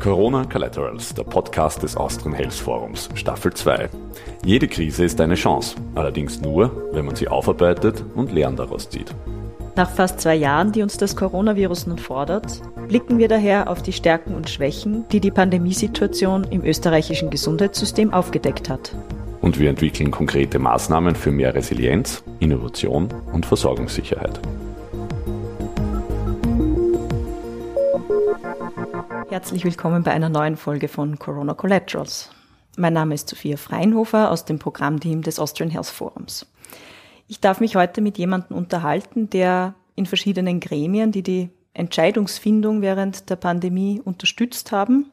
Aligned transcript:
Corona 0.00 0.46
Collaterals, 0.46 1.12
der 1.12 1.24
Podcast 1.24 1.82
des 1.82 1.94
Austrian 1.94 2.34
Health 2.34 2.54
Forums, 2.54 3.10
Staffel 3.14 3.52
2. 3.52 3.90
Jede 4.46 4.66
Krise 4.66 5.04
ist 5.04 5.20
eine 5.20 5.34
Chance, 5.34 5.76
allerdings 5.94 6.40
nur, 6.40 6.90
wenn 6.92 7.04
man 7.04 7.16
sie 7.16 7.28
aufarbeitet 7.28 8.02
und 8.14 8.32
Lehren 8.32 8.56
daraus 8.56 8.88
zieht. 8.88 9.14
Nach 9.76 9.90
fast 9.90 10.18
zwei 10.18 10.36
Jahren, 10.36 10.72
die 10.72 10.80
uns 10.82 10.96
das 10.96 11.16
Coronavirus 11.16 11.86
nun 11.86 11.98
fordert, 11.98 12.62
blicken 12.88 13.18
wir 13.18 13.28
daher 13.28 13.68
auf 13.68 13.82
die 13.82 13.92
Stärken 13.92 14.34
und 14.34 14.48
Schwächen, 14.48 15.04
die 15.12 15.20
die 15.20 15.30
Pandemiesituation 15.30 16.44
im 16.44 16.64
österreichischen 16.64 17.28
Gesundheitssystem 17.28 18.14
aufgedeckt 18.14 18.70
hat. 18.70 18.96
Und 19.42 19.58
wir 19.58 19.68
entwickeln 19.68 20.10
konkrete 20.10 20.58
Maßnahmen 20.58 21.14
für 21.14 21.30
mehr 21.30 21.54
Resilienz, 21.54 22.22
Innovation 22.38 23.08
und 23.34 23.44
Versorgungssicherheit. 23.44 24.40
Herzlich 29.30 29.64
willkommen 29.64 30.02
bei 30.02 30.10
einer 30.10 30.28
neuen 30.28 30.56
Folge 30.56 30.88
von 30.88 31.16
Corona 31.16 31.54
Collaterals. 31.54 32.30
Mein 32.76 32.94
Name 32.94 33.14
ist 33.14 33.28
Sophia 33.28 33.56
Freinhofer 33.56 34.28
aus 34.28 34.44
dem 34.44 34.58
Programmteam 34.58 35.22
des 35.22 35.38
Austrian 35.38 35.70
Health 35.70 35.86
Forums. 35.86 36.46
Ich 37.28 37.38
darf 37.38 37.60
mich 37.60 37.76
heute 37.76 38.00
mit 38.00 38.18
jemandem 38.18 38.56
unterhalten, 38.56 39.30
der 39.30 39.76
in 39.94 40.06
verschiedenen 40.06 40.58
Gremien, 40.58 41.12
die 41.12 41.22
die 41.22 41.48
Entscheidungsfindung 41.74 42.82
während 42.82 43.30
der 43.30 43.36
Pandemie 43.36 44.02
unterstützt 44.04 44.72
haben, 44.72 45.12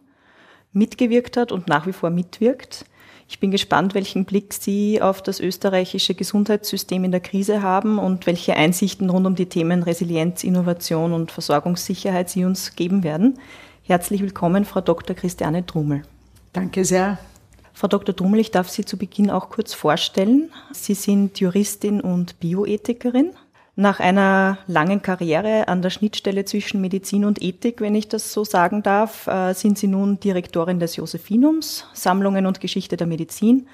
mitgewirkt 0.73 1.37
hat 1.37 1.51
und 1.51 1.67
nach 1.67 1.85
wie 1.85 1.93
vor 1.93 2.09
mitwirkt. 2.09 2.85
Ich 3.29 3.39
bin 3.39 3.51
gespannt, 3.51 3.93
welchen 3.93 4.25
Blick 4.25 4.51
Sie 4.51 4.99
auf 4.99 5.21
das 5.21 5.39
österreichische 5.39 6.15
Gesundheitssystem 6.15 7.03
in 7.03 7.11
der 7.11 7.19
Krise 7.19 7.61
haben 7.61 7.99
und 7.99 8.25
welche 8.25 8.55
Einsichten 8.55 9.11
rund 9.11 9.27
um 9.27 9.35
die 9.35 9.45
Themen 9.45 9.83
Resilienz, 9.83 10.43
Innovation 10.43 11.13
und 11.13 11.31
Versorgungssicherheit 11.31 12.31
Sie 12.31 12.45
uns 12.45 12.75
geben 12.75 13.03
werden. 13.03 13.37
Herzlich 13.87 14.21
willkommen, 14.21 14.65
Frau 14.65 14.81
Dr. 14.81 15.15
Christiane 15.15 15.63
Drummel. 15.63 16.01
Danke 16.51 16.83
sehr. 16.83 17.19
Frau 17.71 17.87
Dr. 17.87 18.13
Drummel, 18.13 18.41
ich 18.41 18.51
darf 18.51 18.67
Sie 18.67 18.83
zu 18.83 18.97
Beginn 18.97 19.29
auch 19.29 19.49
kurz 19.49 19.73
vorstellen. 19.73 20.51
Sie 20.73 20.93
sind 20.93 21.39
Juristin 21.39 22.01
und 22.01 22.37
Bioethikerin. 22.41 23.31
Nach 23.77 24.01
einer 24.01 24.57
langen 24.67 25.01
Karriere 25.01 25.69
an 25.69 25.81
der 25.81 25.89
Schnittstelle 25.89 26.43
zwischen 26.43 26.81
Medizin 26.81 27.23
und 27.23 27.41
Ethik, 27.41 27.79
wenn 27.79 27.95
ich 27.95 28.09
das 28.09 28.33
so 28.33 28.43
sagen 28.43 28.83
darf, 28.83 29.25
äh, 29.27 29.53
sind 29.53 29.77
Sie 29.77 29.87
nun 29.87 30.19
Direktorin 30.19 30.81
des 30.81 30.97
Josephinums, 30.97 31.85
Sammlungen 31.93 32.45
und 32.45 32.59
Geschichte 32.59 32.97
der 32.97 33.07
Medizin 33.07 33.67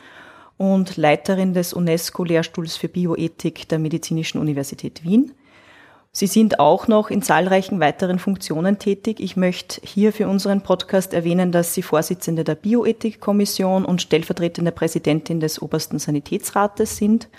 und 0.57 0.95
Leiterin 0.95 1.55
des 1.55 1.73
UNESCO-Lehrstuhls 1.73 2.77
für 2.77 2.87
Bioethik 2.87 3.67
der 3.67 3.79
Medizinischen 3.79 4.37
Universität 4.37 5.03
Wien. 5.03 5.31
Sie 6.15 6.27
sind 6.27 6.59
auch 6.59 6.87
noch 6.87 7.09
in 7.09 7.23
zahlreichen 7.23 7.79
weiteren 7.79 8.19
Funktionen 8.19 8.77
tätig. 8.77 9.19
Ich 9.19 9.35
möchte 9.35 9.81
hier 9.83 10.13
für 10.13 10.27
unseren 10.27 10.61
Podcast 10.61 11.11
erwähnen, 11.11 11.51
dass 11.51 11.73
Sie 11.73 11.81
Vorsitzende 11.81 12.43
der 12.43 12.53
Bioethikkommission 12.53 13.83
und 13.83 13.99
stellvertretende 13.99 14.71
Präsidentin 14.71 15.39
des 15.39 15.59
obersten 15.59 15.97
Sanitätsrates 15.97 16.97
sind. 16.97 17.29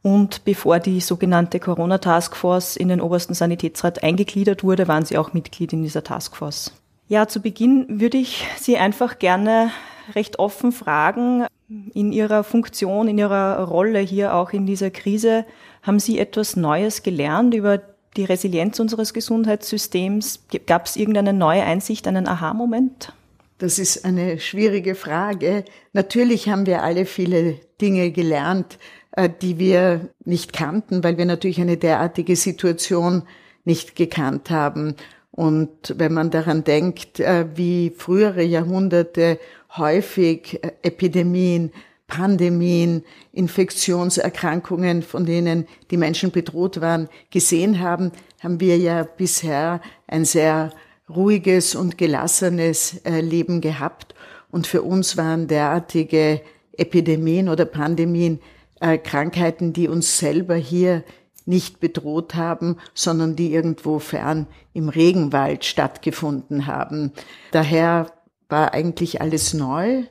Und 0.00 0.44
bevor 0.44 0.78
die 0.78 1.00
sogenannte 1.00 1.58
Corona 1.58 1.98
Taskforce 1.98 2.76
in 2.76 2.86
den 2.86 3.00
obersten 3.00 3.34
Sanitätsrat 3.34 4.04
eingegliedert 4.04 4.62
wurde, 4.62 4.86
waren 4.86 5.04
Sie 5.04 5.18
auch 5.18 5.32
Mitglied 5.32 5.72
in 5.72 5.82
dieser 5.82 6.04
Taskforce. 6.04 6.70
Ja, 7.08 7.26
zu 7.26 7.40
Beginn 7.40 8.00
würde 8.00 8.18
ich 8.18 8.46
Sie 8.60 8.76
einfach 8.76 9.18
gerne 9.18 9.72
recht 10.14 10.38
offen 10.38 10.70
fragen, 10.70 11.46
in 11.92 12.12
Ihrer 12.12 12.44
Funktion, 12.44 13.08
in 13.08 13.18
Ihrer 13.18 13.62
Rolle 13.64 13.98
hier 13.98 14.34
auch 14.34 14.52
in 14.52 14.66
dieser 14.66 14.90
Krise, 14.90 15.44
haben 15.82 15.98
Sie 15.98 16.18
etwas 16.18 16.56
Neues 16.56 17.02
gelernt 17.02 17.54
über 17.54 17.78
die 18.16 18.24
Resilienz 18.24 18.80
unseres 18.80 19.12
Gesundheitssystems? 19.12 20.40
Gab 20.66 20.86
es 20.86 20.96
irgendeine 20.96 21.32
neue 21.32 21.62
Einsicht, 21.62 22.06
einen 22.06 22.26
Aha-Moment? 22.26 23.12
Das 23.58 23.78
ist 23.78 24.04
eine 24.04 24.38
schwierige 24.38 24.94
Frage. 24.94 25.64
Natürlich 25.92 26.48
haben 26.48 26.66
wir 26.66 26.82
alle 26.82 27.06
viele 27.06 27.58
Dinge 27.80 28.12
gelernt, 28.12 28.78
äh, 29.12 29.28
die 29.42 29.58
wir 29.58 30.08
nicht 30.24 30.52
kannten, 30.52 31.02
weil 31.02 31.18
wir 31.18 31.24
natürlich 31.24 31.60
eine 31.60 31.76
derartige 31.76 32.36
Situation 32.36 33.24
nicht 33.64 33.96
gekannt 33.96 34.50
haben. 34.50 34.94
Und 35.32 35.94
wenn 35.96 36.14
man 36.14 36.30
daran 36.30 36.64
denkt, 36.64 37.20
äh, 37.20 37.46
wie 37.54 37.92
frühere 37.96 38.42
Jahrhunderte 38.42 39.38
häufig 39.76 40.62
äh, 40.62 40.72
Epidemien, 40.82 41.72
Pandemien, 42.08 43.04
Infektionserkrankungen, 43.32 45.02
von 45.02 45.24
denen 45.24 45.68
die 45.92 45.98
Menschen 45.98 46.32
bedroht 46.32 46.80
waren, 46.80 47.08
gesehen 47.30 47.78
haben, 47.78 48.10
haben 48.40 48.60
wir 48.60 48.78
ja 48.78 49.04
bisher 49.04 49.80
ein 50.08 50.24
sehr 50.24 50.72
ruhiges 51.08 51.74
und 51.74 51.98
gelassenes 51.98 53.00
äh, 53.04 53.20
Leben 53.20 53.60
gehabt. 53.60 54.14
Und 54.50 54.66
für 54.66 54.82
uns 54.82 55.16
waren 55.16 55.46
derartige 55.46 56.40
Epidemien 56.76 57.48
oder 57.48 57.66
Pandemien 57.66 58.40
äh, 58.80 58.96
Krankheiten, 58.98 59.72
die 59.72 59.86
uns 59.86 60.18
selber 60.18 60.54
hier 60.56 61.04
nicht 61.44 61.78
bedroht 61.80 62.34
haben, 62.34 62.76
sondern 62.94 63.36
die 63.36 63.52
irgendwo 63.52 63.98
fern 63.98 64.46
im 64.72 64.88
Regenwald 64.88 65.64
stattgefunden 65.64 66.66
haben. 66.66 67.12
Daher 67.52 68.12
war 68.48 68.72
eigentlich 68.72 69.20
alles 69.20 69.54
neu 69.54 70.04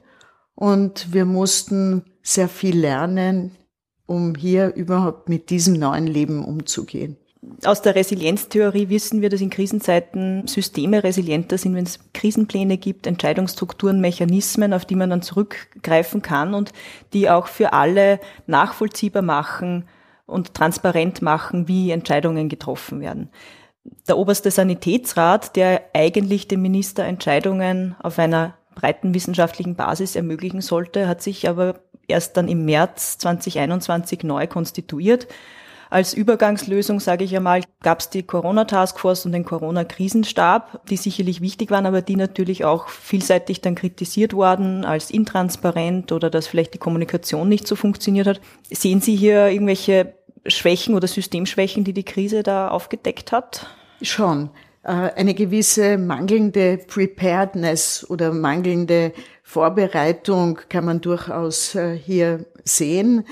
und 0.57 1.13
wir 1.13 1.25
mussten 1.25 2.03
sehr 2.23 2.49
viel 2.49 2.79
lernen, 2.79 3.51
um 4.07 4.33
hier 4.33 4.73
überhaupt 4.73 5.29
mit 5.29 5.51
diesem 5.51 5.75
neuen 5.75 6.07
Leben 6.07 6.43
umzugehen. 6.43 7.15
Aus 7.63 7.83
der 7.83 7.93
Resilienztheorie 7.93 8.89
wissen 8.89 9.21
wir, 9.21 9.29
dass 9.29 9.39
in 9.39 9.51
Krisenzeiten 9.51 10.47
Systeme 10.47 11.03
resilienter 11.03 11.59
sind, 11.59 11.75
wenn 11.75 11.85
es 11.85 11.99
Krisenpläne 12.11 12.79
gibt, 12.79 13.05
Entscheidungsstrukturen, 13.05 14.01
Mechanismen, 14.01 14.73
auf 14.73 14.83
die 14.83 14.95
man 14.95 15.11
dann 15.11 15.21
zurückgreifen 15.21 16.23
kann 16.23 16.55
und 16.55 16.73
die 17.13 17.29
auch 17.29 17.45
für 17.45 17.73
alle 17.73 18.19
nachvollziehbar 18.47 19.21
machen 19.21 19.87
und 20.25 20.55
transparent 20.55 21.21
machen, 21.21 21.67
wie 21.67 21.91
Entscheidungen 21.91 22.49
getroffen 22.49 22.99
werden. 22.99 23.29
Der 24.07 24.17
oberste 24.17 24.49
Sanitätsrat, 24.49 25.55
der 25.55 25.83
eigentlich 25.93 26.47
dem 26.47 26.63
Minister 26.63 27.03
Entscheidungen 27.05 27.95
auf 27.99 28.17
einer 28.17 28.56
breiten 28.77 29.15
wissenschaftlichen 29.15 29.75
Basis 29.75 30.15
ermöglichen 30.15 30.61
sollte, 30.61 31.07
hat 31.07 31.23
sich 31.23 31.49
aber 31.49 31.79
erst 32.07 32.37
dann 32.37 32.47
im 32.47 32.63
März 32.63 33.17
2021 33.17 34.23
neu 34.23 34.45
konstituiert. 34.45 35.27
Als 35.89 36.13
Übergangslösung, 36.13 36.99
sage 36.99 37.23
ich 37.23 37.35
einmal, 37.35 37.63
gab 37.81 38.01
es 38.01 38.09
die 38.09 38.21
Corona-Taskforce 38.21 39.25
und 39.25 39.31
den 39.31 39.45
Corona-Krisenstab, 39.45 40.85
die 40.89 40.97
sicherlich 40.97 41.41
wichtig 41.41 41.71
waren, 41.71 41.85
aber 41.85 42.01
die 42.01 42.17
natürlich 42.17 42.65
auch 42.65 42.89
vielseitig 42.89 43.61
dann 43.61 43.75
kritisiert 43.75 44.33
worden 44.33 44.85
als 44.85 45.09
intransparent 45.09 46.11
oder 46.11 46.29
dass 46.29 46.45
vielleicht 46.45 46.73
die 46.73 46.79
Kommunikation 46.79 47.49
nicht 47.49 47.67
so 47.67 47.75
funktioniert 47.75 48.27
hat. 48.27 48.41
Sehen 48.69 49.01
Sie 49.01 49.15
hier 49.15 49.47
irgendwelche 49.47 50.13
Schwächen 50.45 50.93
oder 50.93 51.07
Systemschwächen, 51.07 51.83
die 51.83 51.93
die 51.93 52.05
Krise 52.05 52.43
da 52.43 52.67
aufgedeckt 52.67 53.31
hat? 53.31 53.67
Schon. 54.01 54.49
Äh, 54.87 55.11
eine 55.15 55.33
gewisse 55.33 55.97
mangelnde 55.97 56.79
Preparedness 56.87 58.09
oder 58.09 58.31
mangelnde 58.31 59.11
Vorbereitung 59.43 60.59
kann 60.69 60.85
man 60.85 61.01
durchaus 61.01 61.75
äh, 61.75 61.95
hier 61.97 62.45
sehen, 62.63 63.25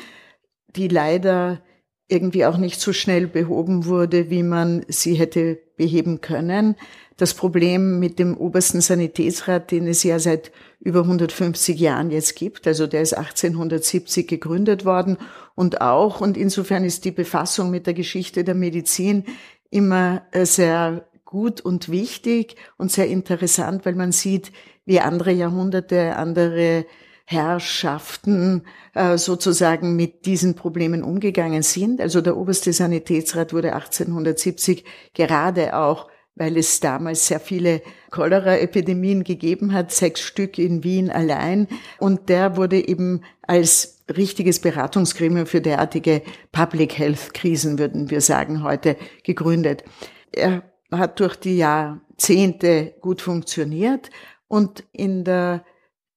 die 0.76 0.90
leider 0.90 1.62
irgendwie 2.10 2.46
auch 2.46 2.58
nicht 2.58 2.82
so 2.82 2.92
schnell 2.94 3.26
behoben 3.28 3.86
wurde, 3.86 4.30
wie 4.30 4.44
man 4.44 4.86
sie 4.90 5.16
hätte 5.16 5.58
beheben 5.78 6.20
können. 6.20 6.76
Das 7.18 7.34
Problem 7.34 8.00
mit 8.00 8.20
dem 8.20 8.36
obersten 8.36 8.82
Sanitätsrat, 8.82 9.72
den 9.72 9.88
es 9.88 10.04
ja 10.04 10.20
seit 10.20 10.52
über 10.82 11.00
150 11.02 11.80
Jahren 11.80 12.12
jetzt 12.12 12.36
gibt, 12.36 12.68
also 12.68 12.86
der 12.86 13.02
ist 13.02 13.14
1870 13.14 14.28
gegründet 14.28 14.84
worden 14.84 15.18
und 15.56 15.80
auch, 15.80 16.20
und 16.20 16.36
insofern 16.36 16.84
ist 16.84 17.06
die 17.06 17.12
Befassung 17.12 17.72
mit 17.72 17.88
der 17.88 17.94
Geschichte 17.94 18.44
der 18.44 18.56
Medizin 18.56 19.24
immer 19.72 20.24
äh, 20.32 20.46
sehr 20.46 21.08
gut 21.26 21.60
und 21.62 21.90
wichtig 21.90 22.56
und 22.78 22.92
sehr 22.92 23.08
interessant, 23.08 23.86
weil 23.86 23.96
man 23.96 24.12
sieht, 24.12 24.52
wie 24.86 25.00
andere 25.00 25.32
Jahrhunderte, 25.32 26.16
andere 26.16 26.86
Herrschaften 27.26 28.62
äh, 28.94 29.18
sozusagen 29.18 29.96
mit 29.96 30.28
diesen 30.28 30.54
Problemen 30.56 31.04
umgegangen 31.04 31.64
sind. 31.64 32.00
Also 32.00 32.22
der 32.22 32.38
oberste 32.38 32.72
Sanitätsrat 32.72 33.52
wurde 33.52 33.74
1870 33.74 34.86
gerade 35.16 35.76
auch, 35.76 36.08
weil 36.36 36.56
es 36.58 36.80
damals 36.82 37.28
sehr 37.28 37.40
viele 37.40 37.82
Cholera-Epidemien 38.12 39.24
gegeben 39.24 39.74
hat, 39.74 39.92
sechs 39.92 40.22
Stück 40.22 40.60
in 40.60 40.84
Wien 40.84 41.10
allein. 41.10 41.68
Und 41.98 42.30
der 42.30 42.58
wurde 42.58 42.88
eben 42.88 43.22
als 43.42 44.04
richtiges 44.16 44.60
Beratungsgremium 44.60 45.48
für 45.48 45.62
derartige 45.62 46.22
Public 46.52 46.98
Health 47.00 47.34
Krisen, 47.34 47.80
würden 47.80 48.12
wir 48.12 48.22
sagen, 48.22 48.62
heute 48.62 48.98
gegründet. 49.24 49.84
Er 50.32 50.62
hat 50.92 51.20
durch 51.20 51.36
die 51.36 51.58
Jahrzehnte 51.58 52.96
gut 53.02 53.22
funktioniert 53.22 54.10
und 54.48 54.84
in 54.92 55.24
der 55.24 55.66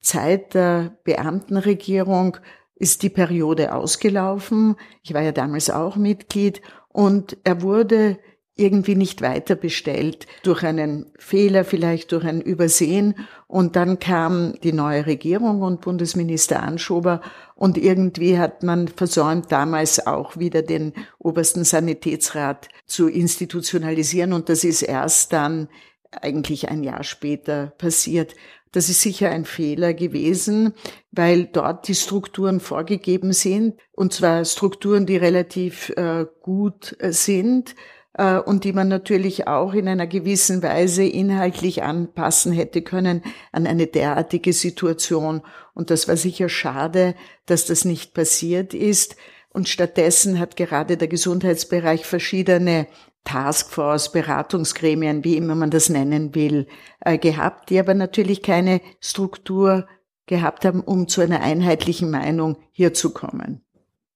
Zeit 0.01 0.55
der 0.55 0.99
Beamtenregierung 1.05 2.37
ist 2.75 3.03
die 3.03 3.11
Periode 3.11 3.75
ausgelaufen. 3.75 4.77
Ich 5.03 5.13
war 5.13 5.23
ja 5.23 5.33
damals 5.33 5.71
auch 5.71 5.97
Mitglied 5.97 6.63
und 6.89 7.37
er 7.45 7.63
wurde 7.63 8.19
irgendwie 8.59 8.97
nicht 8.97 9.23
weiter 9.23 9.55
bestellt, 9.55 10.27
durch 10.43 10.65
einen 10.65 11.07
Fehler, 11.19 11.65
vielleicht 11.65 12.13
durch 12.13 12.25
ein 12.25 12.41
Übersehen. 12.41 13.15
Und 13.47 13.77
dann 13.77 13.99
kam 13.99 14.55
die 14.63 14.73
neue 14.73 15.07
Regierung 15.07 15.63
und 15.63 15.81
Bundesminister 15.81 16.63
Anschober 16.63 17.23
und 17.55 17.79
irgendwie 17.79 18.39
hat 18.39 18.63
man 18.63 18.89
versäumt, 18.89 19.51
damals 19.53 20.07
auch 20.07 20.37
wieder 20.37 20.63
den 20.63 20.93
obersten 21.19 21.65
Sanitätsrat 21.65 22.69
zu 22.87 23.09
institutionalisieren. 23.09 24.33
Und 24.33 24.49
das 24.49 24.65
ist 24.65 24.83
erst 24.83 25.33
dann 25.33 25.69
eigentlich 26.11 26.69
ein 26.69 26.83
Jahr 26.83 27.05
später 27.05 27.73
passiert. 27.79 28.35
Das 28.73 28.89
ist 28.89 29.01
sicher 29.01 29.31
ein 29.31 29.45
Fehler 29.45 29.95
gewesen, 29.95 30.75
weil 31.11 31.47
dort 31.47 31.89
die 31.89 31.95
Strukturen 31.95 32.61
vorgegeben 32.61 33.33
sind, 33.33 33.79
und 33.93 34.13
zwar 34.13 34.45
Strukturen, 34.45 35.07
die 35.07 35.17
relativ 35.17 35.91
äh, 35.91 36.27
gut 36.43 36.95
äh, 36.99 37.13
sind 37.13 37.75
äh, 38.15 38.39
und 38.39 38.65
die 38.65 38.73
man 38.73 38.89
natürlich 38.89 39.47
auch 39.47 39.75
in 39.75 39.89
einer 39.89 40.07
gewissen 40.07 40.63
Weise 40.63 41.05
inhaltlich 41.05 41.83
anpassen 41.83 42.53
hätte 42.53 42.83
können 42.83 43.23
an 43.53 43.67
eine 43.67 43.87
derartige 43.87 44.53
Situation. 44.53 45.43
Und 45.75 45.91
das 45.91 46.09
war 46.09 46.17
sicher 46.17 46.49
schade, 46.49 47.15
dass 47.47 47.67
das 47.67 47.85
nicht 47.85 48.15
passiert 48.15 48.75
ist. 48.75 49.17
Und 49.51 49.69
stattdessen 49.69 50.39
hat 50.39 50.57
gerade 50.57 50.97
der 50.97 51.09
Gesundheitsbereich 51.09 52.05
verschiedene 52.05 52.87
Taskforce, 53.25 54.13
Beratungsgremien, 54.13 55.25
wie 55.25 55.37
immer 55.37 55.55
man 55.55 55.71
das 55.71 55.89
nennen 55.89 56.35
will, 56.35 56.67
äh, 57.01 57.19
gehabt, 57.19 57.71
die 57.71 57.79
aber 57.79 57.95
natürlich 57.95 58.43
keine 58.43 58.81
Struktur 59.01 59.87
gehabt 60.27 60.65
haben, 60.65 60.81
um 60.81 61.09
zu 61.09 61.21
einer 61.21 61.41
einheitlichen 61.41 62.11
Meinung 62.11 62.57
hier 62.71 62.95
zu 62.95 63.13
kommen. 63.13 63.65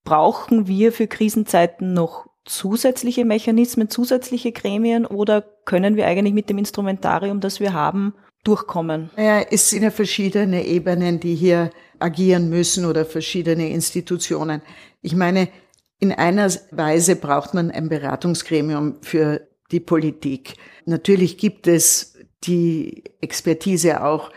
Brauchen 0.05 0.67
wir 0.67 0.93
für 0.93 1.07
Krisenzeiten 1.07 1.93
noch 1.93 2.27
zusätzliche 2.45 3.25
Mechanismen, 3.25 3.89
zusätzliche 3.89 4.53
Gremien 4.53 5.07
oder 5.07 5.43
können 5.65 5.97
wir 5.97 6.07
eigentlich 6.07 6.35
mit 6.35 6.51
dem 6.51 6.59
Instrumentarium, 6.59 7.41
das 7.41 7.61
wir 7.61 7.73
haben, 7.73 8.15
durchkommen? 8.45 9.11
Ja, 9.17 9.41
es 9.41 9.71
sind 9.71 9.83
ja 9.83 9.91
verschiedene 9.91 10.67
Ebenen, 10.67 11.21
die 11.21 11.35
hier 11.35 11.71
agieren 11.99 12.49
müssen 12.49 12.85
oder 12.85 13.05
verschiedene 13.05 13.71
Institutionen. 13.71 14.63
Ich 15.01 15.15
meine, 15.15 15.49
in 16.01 16.11
einer 16.11 16.51
Weise 16.73 17.15
braucht 17.15 17.55
man 17.55 17.71
ein 17.71 17.89
Beratungsgremium 17.89 18.97
für 19.03 19.47
die 19.71 19.81
Politik. 19.81 20.55
Natürlich 20.85 21.39
gibt 21.39 21.69
es 21.69 22.19
die 22.45 23.05
Expertise 23.21 24.03
auch 24.05 24.31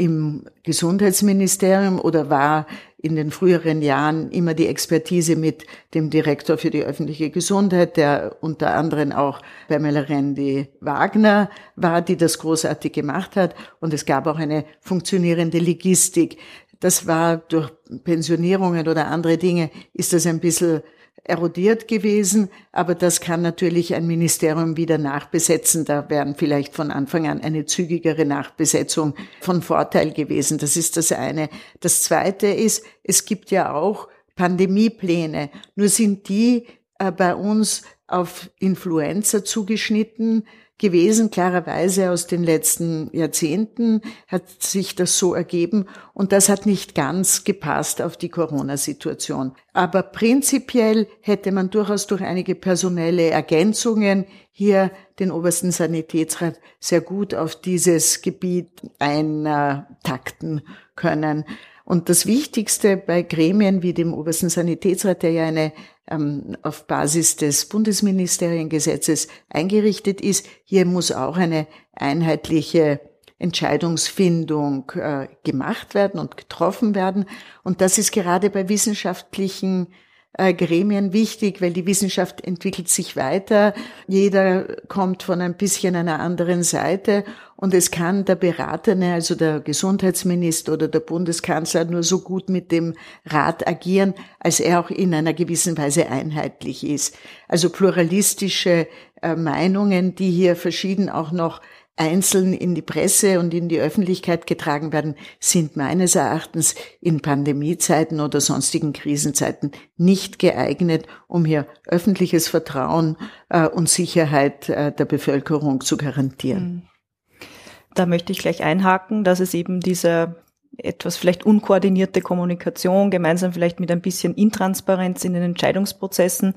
im 0.00 0.44
Gesundheitsministerium 0.62 2.00
oder 2.00 2.30
war 2.30 2.66
in 2.96 3.16
den 3.16 3.30
früheren 3.30 3.82
Jahren 3.82 4.30
immer 4.30 4.54
die 4.54 4.66
Expertise 4.66 5.36
mit 5.36 5.66
dem 5.92 6.08
Direktor 6.08 6.56
für 6.56 6.70
die 6.70 6.82
öffentliche 6.82 7.28
Gesundheit, 7.28 7.98
der 7.98 8.36
unter 8.40 8.74
anderem 8.74 9.12
auch 9.12 9.40
Pamela 9.68 10.00
Rendi 10.00 10.68
Wagner 10.80 11.50
war, 11.76 12.00
die 12.00 12.16
das 12.16 12.38
großartig 12.38 12.92
gemacht 12.92 13.36
hat. 13.36 13.54
Und 13.78 13.92
es 13.92 14.06
gab 14.06 14.26
auch 14.26 14.38
eine 14.38 14.64
funktionierende 14.80 15.58
Logistik. 15.58 16.38
Das 16.80 17.06
war 17.06 17.36
durch 17.36 17.70
Pensionierungen 18.04 18.88
oder 18.88 19.08
andere 19.08 19.36
Dinge, 19.36 19.70
ist 19.92 20.14
das 20.14 20.26
ein 20.26 20.40
bisschen 20.40 20.80
erodiert 21.24 21.88
gewesen, 21.88 22.50
aber 22.72 22.94
das 22.94 23.20
kann 23.20 23.42
natürlich 23.42 23.94
ein 23.94 24.06
Ministerium 24.06 24.76
wieder 24.76 24.98
nachbesetzen. 24.98 25.84
Da 25.84 26.08
wären 26.08 26.34
vielleicht 26.34 26.74
von 26.74 26.90
Anfang 26.90 27.28
an 27.28 27.40
eine 27.40 27.66
zügigere 27.66 28.24
Nachbesetzung 28.24 29.14
von 29.40 29.62
Vorteil 29.62 30.12
gewesen. 30.12 30.58
Das 30.58 30.76
ist 30.76 30.96
das 30.96 31.12
eine. 31.12 31.48
Das 31.80 32.02
zweite 32.02 32.46
ist, 32.48 32.84
es 33.02 33.24
gibt 33.24 33.50
ja 33.50 33.72
auch 33.72 34.08
Pandemiepläne. 34.36 35.50
Nur 35.74 35.88
sind 35.88 36.28
die 36.28 36.66
äh, 36.98 37.12
bei 37.12 37.34
uns 37.34 37.82
auf 38.06 38.50
Influenza 38.58 39.44
zugeschnitten 39.44 40.46
gewesen. 40.80 41.30
Klarerweise 41.30 42.10
aus 42.10 42.26
den 42.26 42.42
letzten 42.42 43.08
Jahrzehnten 43.12 44.00
hat 44.26 44.62
sich 44.62 44.96
das 44.96 45.16
so 45.16 45.34
ergeben 45.34 45.86
und 46.12 46.32
das 46.32 46.48
hat 46.48 46.66
nicht 46.66 46.96
ganz 46.96 47.44
gepasst 47.44 48.02
auf 48.02 48.16
die 48.16 48.30
Corona-Situation. 48.30 49.52
Aber 49.72 50.02
prinzipiell 50.02 51.06
hätte 51.20 51.52
man 51.52 51.70
durchaus 51.70 52.08
durch 52.08 52.22
einige 52.22 52.56
personelle 52.56 53.30
Ergänzungen 53.30 54.26
hier 54.50 54.90
den 55.20 55.30
obersten 55.30 55.70
Sanitätsrat 55.70 56.58
sehr 56.80 57.00
gut 57.00 57.34
auf 57.34 57.54
dieses 57.54 58.22
Gebiet 58.22 58.82
eintakten 58.98 60.62
können. 60.96 61.44
Und 61.84 62.08
das 62.08 62.24
Wichtigste 62.24 62.96
bei 62.96 63.22
Gremien 63.22 63.82
wie 63.82 63.92
dem 63.92 64.14
obersten 64.14 64.48
Sanitätsrat, 64.48 65.22
der 65.22 65.32
ja 65.32 65.44
eine 65.44 65.72
ähm, 66.10 66.56
auf 66.62 66.86
Basis 66.86 67.36
des 67.36 67.66
Bundesministeriengesetzes 67.66 69.28
eingerichtet 69.48 70.20
ist, 70.20 70.46
hier 70.64 70.84
muss 70.84 71.12
auch 71.12 71.36
eine 71.36 71.66
einheitliche 71.92 73.00
Entscheidungsfindung 73.38 74.90
äh, 74.94 75.28
gemacht 75.44 75.94
werden 75.94 76.20
und 76.20 76.36
getroffen 76.36 76.94
werden. 76.94 77.24
Und 77.64 77.80
das 77.80 77.98
ist 77.98 78.12
gerade 78.12 78.50
bei 78.50 78.68
wissenschaftlichen 78.68 79.88
Gremien 80.36 81.12
wichtig, 81.12 81.60
weil 81.60 81.72
die 81.72 81.86
Wissenschaft 81.86 82.44
entwickelt 82.44 82.88
sich 82.88 83.16
weiter. 83.16 83.74
Jeder 84.06 84.76
kommt 84.88 85.24
von 85.24 85.40
ein 85.40 85.56
bisschen 85.56 85.96
einer 85.96 86.20
anderen 86.20 86.62
Seite 86.62 87.24
und 87.56 87.74
es 87.74 87.90
kann 87.90 88.24
der 88.24 88.36
Beratene, 88.36 89.12
also 89.12 89.34
der 89.34 89.60
Gesundheitsminister 89.60 90.72
oder 90.72 90.88
der 90.88 91.00
Bundeskanzler 91.00 91.84
nur 91.84 92.02
so 92.02 92.20
gut 92.20 92.48
mit 92.48 92.72
dem 92.72 92.94
Rat 93.26 93.66
agieren, 93.66 94.14
als 94.38 94.60
er 94.60 94.80
auch 94.80 94.90
in 94.90 95.12
einer 95.12 95.34
gewissen 95.34 95.76
Weise 95.76 96.08
einheitlich 96.08 96.86
ist. 96.86 97.18
Also 97.48 97.68
pluralistische 97.68 98.86
äh, 99.20 99.36
Meinungen, 99.36 100.14
die 100.14 100.30
hier 100.30 100.56
verschieden 100.56 101.10
auch 101.10 101.32
noch 101.32 101.60
einzeln 102.00 102.54
in 102.54 102.74
die 102.74 102.82
Presse 102.82 103.38
und 103.38 103.52
in 103.52 103.68
die 103.68 103.78
Öffentlichkeit 103.78 104.46
getragen 104.46 104.90
werden, 104.90 105.16
sind 105.38 105.76
meines 105.76 106.14
Erachtens 106.14 106.74
in 107.02 107.20
Pandemiezeiten 107.20 108.20
oder 108.20 108.40
sonstigen 108.40 108.94
Krisenzeiten 108.94 109.72
nicht 109.98 110.38
geeignet, 110.38 111.06
um 111.28 111.44
hier 111.44 111.66
öffentliches 111.86 112.48
Vertrauen 112.48 113.18
äh, 113.50 113.68
und 113.68 113.90
Sicherheit 113.90 114.70
äh, 114.70 114.92
der 114.92 115.04
Bevölkerung 115.04 115.82
zu 115.82 115.98
garantieren. 115.98 116.62
Hm. 116.62 117.48
Da 117.94 118.06
möchte 118.06 118.32
ich 118.32 118.38
gleich 118.38 118.62
einhaken, 118.62 119.22
dass 119.22 119.40
es 119.40 119.52
eben 119.52 119.80
diese 119.80 120.36
etwas 120.84 121.16
vielleicht 121.16 121.44
unkoordinierte 121.44 122.20
Kommunikation, 122.20 123.10
gemeinsam 123.10 123.52
vielleicht 123.52 123.80
mit 123.80 123.90
ein 123.90 124.00
bisschen 124.00 124.34
Intransparenz 124.34 125.24
in 125.24 125.34
den 125.34 125.42
Entscheidungsprozessen 125.42 126.54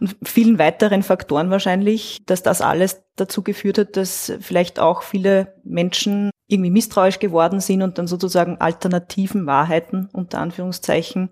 und 0.00 0.16
vielen 0.22 0.58
weiteren 0.58 1.02
Faktoren 1.02 1.50
wahrscheinlich, 1.50 2.22
dass 2.26 2.42
das 2.42 2.60
alles 2.60 3.02
dazu 3.16 3.42
geführt 3.42 3.78
hat, 3.78 3.96
dass 3.96 4.32
vielleicht 4.40 4.78
auch 4.78 5.02
viele 5.02 5.54
Menschen 5.64 6.30
irgendwie 6.46 6.70
misstrauisch 6.70 7.18
geworden 7.18 7.60
sind 7.60 7.82
und 7.82 7.98
dann 7.98 8.06
sozusagen 8.06 8.58
alternativen 8.60 9.46
Wahrheiten 9.46 10.08
unter 10.12 10.38
Anführungszeichen 10.38 11.30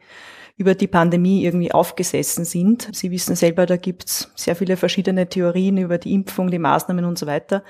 über 0.56 0.74
die 0.74 0.88
Pandemie 0.88 1.44
irgendwie 1.44 1.72
aufgesessen 1.72 2.44
sind. 2.44 2.88
Sie 2.92 3.10
wissen 3.10 3.34
selber, 3.34 3.64
da 3.64 3.76
gibt's 3.76 4.30
sehr 4.34 4.54
viele 4.56 4.76
verschiedene 4.76 5.26
Theorien 5.26 5.78
über 5.78 5.96
die 5.96 6.12
Impfung, 6.12 6.50
die 6.50 6.58
Maßnahmen 6.58 7.04
und 7.04 7.18
so 7.18 7.26
weiter 7.26 7.62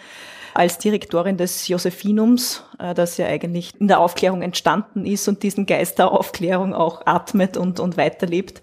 als 0.54 0.78
Direktorin 0.78 1.37
des 1.37 1.69
Josephinums, 1.69 2.64
äh, 2.78 2.95
das 2.95 3.16
ja 3.16 3.26
eigentlich 3.26 3.73
in 3.80 3.88
der 3.88 4.00
Aufklärung 4.00 4.42
entstanden 4.42 5.07
ist 5.07 5.28
und 5.28 5.42
diesen 5.42 5.66
Geist 5.66 5.99
der 5.99 6.11
Aufklärung 6.11 6.75
auch 6.75 7.07
atmet 7.07 7.57
und, 7.57 7.80
und 7.80 7.97
weiterlebt. 7.97 8.62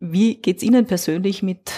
Wie 0.00 0.36
geht's 0.36 0.62
Ihnen 0.62 0.86
persönlich 0.86 1.42
mit 1.42 1.72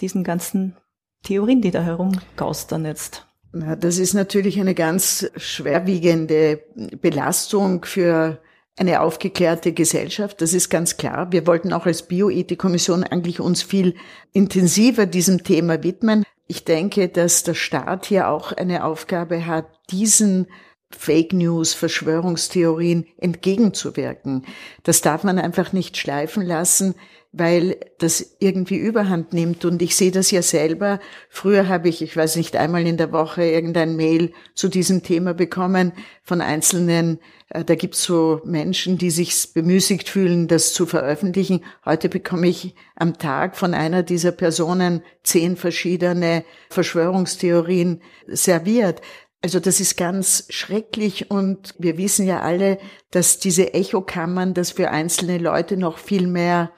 diesen 0.00 0.24
ganzen 0.24 0.76
Theorien, 1.22 1.62
die 1.62 1.70
da 1.70 1.82
herumgaustern 1.82 2.84
jetzt? 2.84 3.26
Das 3.52 3.98
ist 3.98 4.14
natürlich 4.14 4.58
eine 4.60 4.74
ganz 4.74 5.30
schwerwiegende 5.36 6.62
Belastung 7.00 7.84
für 7.84 8.40
eine 8.76 9.00
aufgeklärte 9.02 9.72
Gesellschaft, 9.72 10.40
das 10.40 10.54
ist 10.54 10.70
ganz 10.70 10.96
klar. 10.96 11.30
Wir 11.30 11.46
wollten 11.46 11.72
auch 11.72 11.84
als 11.84 12.04
Bioethikkommission 12.04 13.04
eigentlich 13.04 13.40
uns 13.40 13.62
viel 13.62 13.94
intensiver 14.32 15.04
diesem 15.04 15.44
Thema 15.44 15.82
widmen. 15.82 16.24
Ich 16.52 16.66
denke, 16.66 17.08
dass 17.08 17.44
der 17.44 17.54
Staat 17.54 18.04
hier 18.04 18.28
auch 18.28 18.52
eine 18.52 18.84
Aufgabe 18.84 19.46
hat, 19.46 19.64
diesen 19.90 20.48
Fake 20.90 21.32
News, 21.32 21.72
Verschwörungstheorien 21.72 23.06
entgegenzuwirken. 23.16 24.44
Das 24.82 25.00
darf 25.00 25.24
man 25.24 25.38
einfach 25.38 25.72
nicht 25.72 25.96
schleifen 25.96 26.44
lassen 26.44 26.94
weil 27.32 27.78
das 27.98 28.36
irgendwie 28.40 28.76
überhand 28.76 29.32
nimmt. 29.32 29.64
Und 29.64 29.80
ich 29.80 29.96
sehe 29.96 30.10
das 30.10 30.30
ja 30.30 30.42
selber. 30.42 31.00
Früher 31.30 31.66
habe 31.66 31.88
ich, 31.88 32.02
ich 32.02 32.14
weiß 32.14 32.36
nicht, 32.36 32.56
einmal 32.56 32.86
in 32.86 32.98
der 32.98 33.10
Woche 33.10 33.42
irgendein 33.42 33.96
Mail 33.96 34.32
zu 34.54 34.68
diesem 34.68 35.02
Thema 35.02 35.32
bekommen 35.32 35.92
von 36.22 36.42
einzelnen, 36.42 37.18
äh, 37.48 37.64
da 37.64 37.74
gibt's 37.74 38.04
so 38.04 38.42
Menschen, 38.44 38.98
die 38.98 39.10
sich 39.10 39.54
bemüßigt 39.54 40.10
fühlen, 40.10 40.46
das 40.46 40.74
zu 40.74 40.84
veröffentlichen. 40.84 41.64
Heute 41.86 42.10
bekomme 42.10 42.48
ich 42.48 42.74
am 42.96 43.16
Tag 43.16 43.56
von 43.56 43.72
einer 43.72 44.02
dieser 44.02 44.32
Personen 44.32 45.02
zehn 45.22 45.56
verschiedene 45.56 46.44
Verschwörungstheorien 46.68 48.02
serviert. 48.26 49.00
Also 49.40 49.58
das 49.58 49.80
ist 49.80 49.96
ganz 49.96 50.44
schrecklich 50.50 51.30
und 51.30 51.74
wir 51.78 51.98
wissen 51.98 52.26
ja 52.26 52.42
alle, 52.42 52.78
dass 53.10 53.38
diese 53.38 53.74
Echokammern, 53.74 54.54
das 54.54 54.70
für 54.70 54.90
einzelne 54.90 55.38
Leute 55.38 55.76
noch 55.76 55.98
viel 55.98 56.28
mehr 56.28 56.70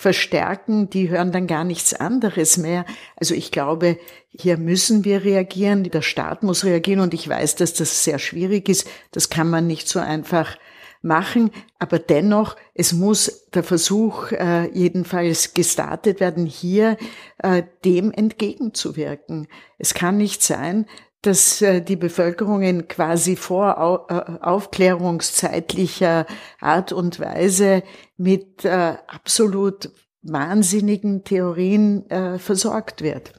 verstärken, 0.00 0.88
die 0.88 1.10
hören 1.10 1.30
dann 1.30 1.46
gar 1.46 1.62
nichts 1.62 1.92
anderes 1.92 2.56
mehr. 2.56 2.86
Also 3.16 3.34
ich 3.34 3.52
glaube, 3.52 3.98
hier 4.30 4.56
müssen 4.56 5.04
wir 5.04 5.24
reagieren, 5.24 5.84
der 5.84 6.00
Staat 6.00 6.42
muss 6.42 6.64
reagieren 6.64 7.00
und 7.00 7.12
ich 7.12 7.28
weiß, 7.28 7.56
dass 7.56 7.74
das 7.74 8.02
sehr 8.02 8.18
schwierig 8.18 8.70
ist. 8.70 8.88
Das 9.12 9.28
kann 9.28 9.50
man 9.50 9.66
nicht 9.66 9.88
so 9.88 9.98
einfach 10.00 10.56
machen, 11.02 11.50
aber 11.78 11.98
dennoch, 11.98 12.56
es 12.72 12.94
muss 12.94 13.46
der 13.52 13.62
Versuch 13.62 14.32
äh, 14.32 14.70
jedenfalls 14.72 15.52
gestartet 15.52 16.18
werden, 16.18 16.46
hier 16.46 16.96
äh, 17.36 17.62
dem 17.84 18.10
entgegenzuwirken. 18.10 19.48
Es 19.76 19.92
kann 19.92 20.16
nicht 20.16 20.42
sein, 20.42 20.86
dass 21.22 21.60
äh, 21.60 21.82
die 21.82 21.96
Bevölkerung 21.96 22.62
in 22.62 22.88
quasi 22.88 23.36
vor 23.36 24.06
äh, 24.08 24.38
aufklärungszeitlicher 24.42 26.26
Art 26.60 26.92
und 26.92 27.20
Weise 27.20 27.82
mit 28.16 28.64
äh, 28.64 28.94
absolut 29.06 29.90
wahnsinnigen 30.22 31.24
Theorien 31.24 32.04
versorgt 32.36 33.00
wird. 33.00 33.32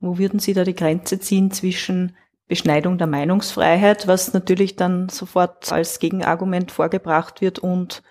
Wo 0.00 0.18
würden 0.18 0.40
Sie 0.40 0.54
da 0.54 0.64
die 0.64 0.74
Grenze 0.74 1.20
ziehen 1.20 1.52
zwischen 1.52 2.16
Beschneidung 2.48 2.98
der 2.98 3.06
Meinungsfreiheit, 3.06 4.08
was 4.08 4.32
natürlich 4.32 4.74
dann 4.74 5.08
sofort 5.08 5.70
als 5.70 6.00
Gegenargument 6.00 6.72
vorgebracht 6.72 7.40
wird 7.42 7.60
und 7.60 8.02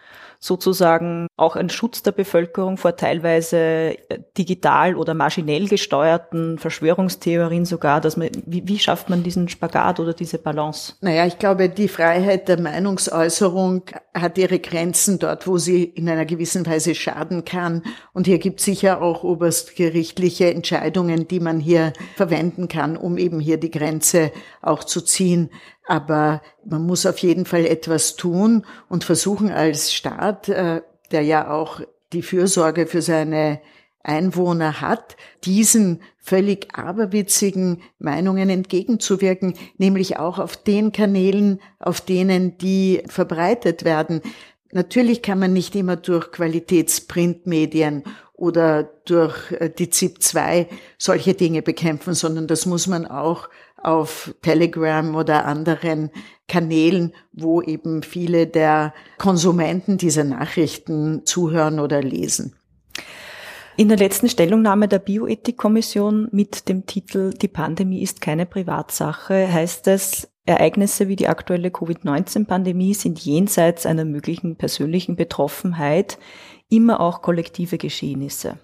sozusagen 0.45 1.27
auch 1.37 1.55
ein 1.55 1.69
Schutz 1.69 2.03
der 2.03 2.11
Bevölkerung 2.11 2.77
vor 2.77 2.95
teilweise 2.95 3.57
äh, 3.57 4.19
digital 4.37 4.95
oder 4.95 5.13
maschinell 5.13 5.67
gesteuerten 5.67 6.59
Verschwörungstheorien 6.59 7.65
sogar, 7.65 7.99
dass 7.99 8.15
man, 8.15 8.29
wie, 8.45 8.67
wie 8.67 8.79
schafft 8.79 9.09
man 9.09 9.23
diesen 9.23 9.49
Spagat 9.49 9.99
oder 9.99 10.13
diese 10.13 10.37
Balance? 10.37 10.93
Naja, 11.01 11.25
ich 11.25 11.39
glaube, 11.39 11.69
die 11.69 11.87
Freiheit 11.87 12.47
der 12.47 12.61
Meinungsäußerung 12.61 13.83
hat 14.13 14.37
ihre 14.37 14.59
Grenzen 14.59 15.19
dort, 15.19 15.47
wo 15.47 15.57
sie 15.57 15.83
in 15.83 16.07
einer 16.07 16.25
gewissen 16.25 16.65
Weise 16.65 16.95
schaden 16.95 17.43
kann. 17.43 17.81
Und 18.13 18.27
hier 18.27 18.37
gibt 18.37 18.59
es 18.59 18.65
sicher 18.65 19.01
auch 19.01 19.23
oberstgerichtliche 19.23 20.53
Entscheidungen, 20.53 21.27
die 21.27 21.39
man 21.39 21.59
hier 21.59 21.93
verwenden 22.15 22.67
kann, 22.67 22.97
um 22.97 23.17
eben 23.17 23.39
hier 23.39 23.57
die 23.57 23.71
Grenze 23.71 24.31
auch 24.61 24.83
zu 24.83 25.01
ziehen. 25.01 25.49
Aber 25.87 26.41
man 26.65 26.85
muss 26.85 27.05
auf 27.05 27.19
jeden 27.19 27.45
Fall 27.45 27.65
etwas 27.65 28.15
tun 28.15 28.65
und 28.89 29.03
versuchen 29.03 29.51
als 29.51 29.93
Staat, 29.93 30.49
äh, 30.49 30.81
der 31.11 31.21
ja 31.21 31.51
auch 31.51 31.81
die 32.13 32.23
Fürsorge 32.23 32.87
für 32.87 33.01
seine 33.01 33.59
Einwohner 34.01 34.81
hat, 34.81 35.17
diesen 35.43 36.01
völlig 36.17 36.75
aberwitzigen 36.75 37.81
Meinungen 37.99 38.49
entgegenzuwirken, 38.49 39.55
nämlich 39.77 40.17
auch 40.17 40.39
auf 40.39 40.57
den 40.57 40.91
Kanälen, 40.91 41.59
auf 41.79 42.01
denen 42.01 42.57
die 42.57 43.03
verbreitet 43.07 43.83
werden. 43.83 44.21
Natürlich 44.71 45.21
kann 45.21 45.39
man 45.39 45.53
nicht 45.53 45.75
immer 45.75 45.95
durch 45.95 46.31
Qualitätsprintmedien 46.31 48.03
oder 48.37 48.83
durch 49.05 49.51
äh, 49.51 49.69
die 49.69 49.89
ZIP 49.89 50.21
2 50.21 50.67
solche 50.97 51.33
Dinge 51.33 51.61
bekämpfen, 51.61 52.13
sondern 52.13 52.47
das 52.47 52.65
muss 52.65 52.87
man 52.87 53.05
auch 53.05 53.49
auf 53.81 54.33
Telegram 54.41 55.15
oder 55.15 55.45
anderen 55.45 56.09
Kanälen, 56.47 57.13
wo 57.33 57.61
eben 57.61 58.03
viele 58.03 58.47
der 58.47 58.93
Konsumenten 59.17 59.97
dieser 59.97 60.23
Nachrichten 60.23 61.25
zuhören 61.25 61.79
oder 61.79 62.01
lesen. 62.01 62.55
In 63.77 63.89
der 63.89 63.97
letzten 63.97 64.29
Stellungnahme 64.29 64.87
der 64.87 64.99
Bioethikkommission 64.99 66.29
mit 66.31 66.69
dem 66.69 66.85
Titel 66.85 67.33
Die 67.33 67.49
Pandemie 67.49 68.01
ist 68.01 68.21
keine 68.21 68.45
Privatsache 68.45 69.51
heißt 69.51 69.87
es, 69.87 70.29
Ereignisse 70.45 71.07
wie 71.07 71.15
die 71.15 71.27
aktuelle 71.27 71.71
Covid-19-Pandemie 71.71 72.93
sind 72.93 73.19
jenseits 73.19 73.85
einer 73.85 74.05
möglichen 74.05 74.55
persönlichen 74.55 75.15
Betroffenheit 75.15 76.19
immer 76.69 76.99
auch 76.99 77.21
kollektive 77.21 77.77
Geschehnisse. 77.77 78.57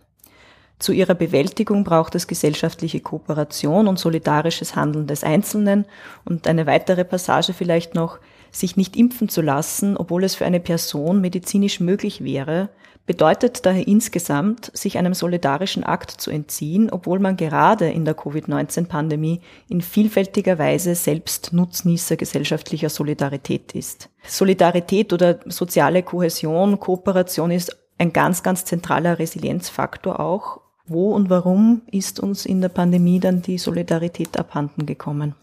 Zu 0.81 0.93
ihrer 0.93 1.13
Bewältigung 1.13 1.84
braucht 1.84 2.15
es 2.15 2.25
gesellschaftliche 2.25 3.01
Kooperation 3.01 3.88
und 3.88 4.00
solidarisches 4.00 4.75
Handeln 4.75 5.05
des 5.05 5.24
Einzelnen. 5.24 5.86
Und 6.25 6.48
eine 6.48 6.65
weitere 6.65 7.05
Passage 7.05 7.53
vielleicht 7.53 7.93
noch, 7.93 8.17
sich 8.50 8.77
nicht 8.77 8.98
impfen 8.98 9.29
zu 9.29 9.41
lassen, 9.41 9.96
obwohl 9.96 10.24
es 10.24 10.36
für 10.36 10.46
eine 10.46 10.60
Person 10.60 11.22
medizinisch 11.22 11.79
möglich 11.79 12.24
wäre, 12.24 12.70
bedeutet 13.05 13.65
daher 13.65 13.88
insgesamt, 13.88 14.72
sich 14.74 14.98
einem 14.98 15.13
solidarischen 15.13 15.84
Akt 15.84 16.12
zu 16.12 16.31
entziehen, 16.31 16.89
obwohl 16.89 17.20
man 17.20 17.38
gerade 17.38 17.89
in 17.89 18.05
der 18.05 18.13
Covid-19-Pandemie 18.13 19.41
in 19.70 19.81
vielfältiger 19.81 20.58
Weise 20.58 20.96
selbst 20.96 21.53
Nutznießer 21.53 22.15
gesellschaftlicher 22.15 22.89
Solidarität 22.89 23.74
ist. 23.74 24.10
Solidarität 24.27 25.13
oder 25.13 25.39
soziale 25.46 26.03
Kohäsion, 26.03 26.79
Kooperation 26.79 27.51
ist 27.51 27.80
ein 28.01 28.13
ganz, 28.13 28.41
ganz 28.41 28.65
zentraler 28.65 29.20
Resilienzfaktor 29.20 30.20
auch 30.20 30.62
wo 30.88 31.13
und 31.13 31.29
warum 31.29 31.84
ist 31.91 32.20
uns 32.20 32.46
in 32.46 32.60
der 32.60 32.70
Pandemie 32.70 33.20
dann 33.20 33.41
die 33.41 33.58
Solidarität 33.58 34.38
abhanden 34.38 34.86
gekommen? 34.86 35.36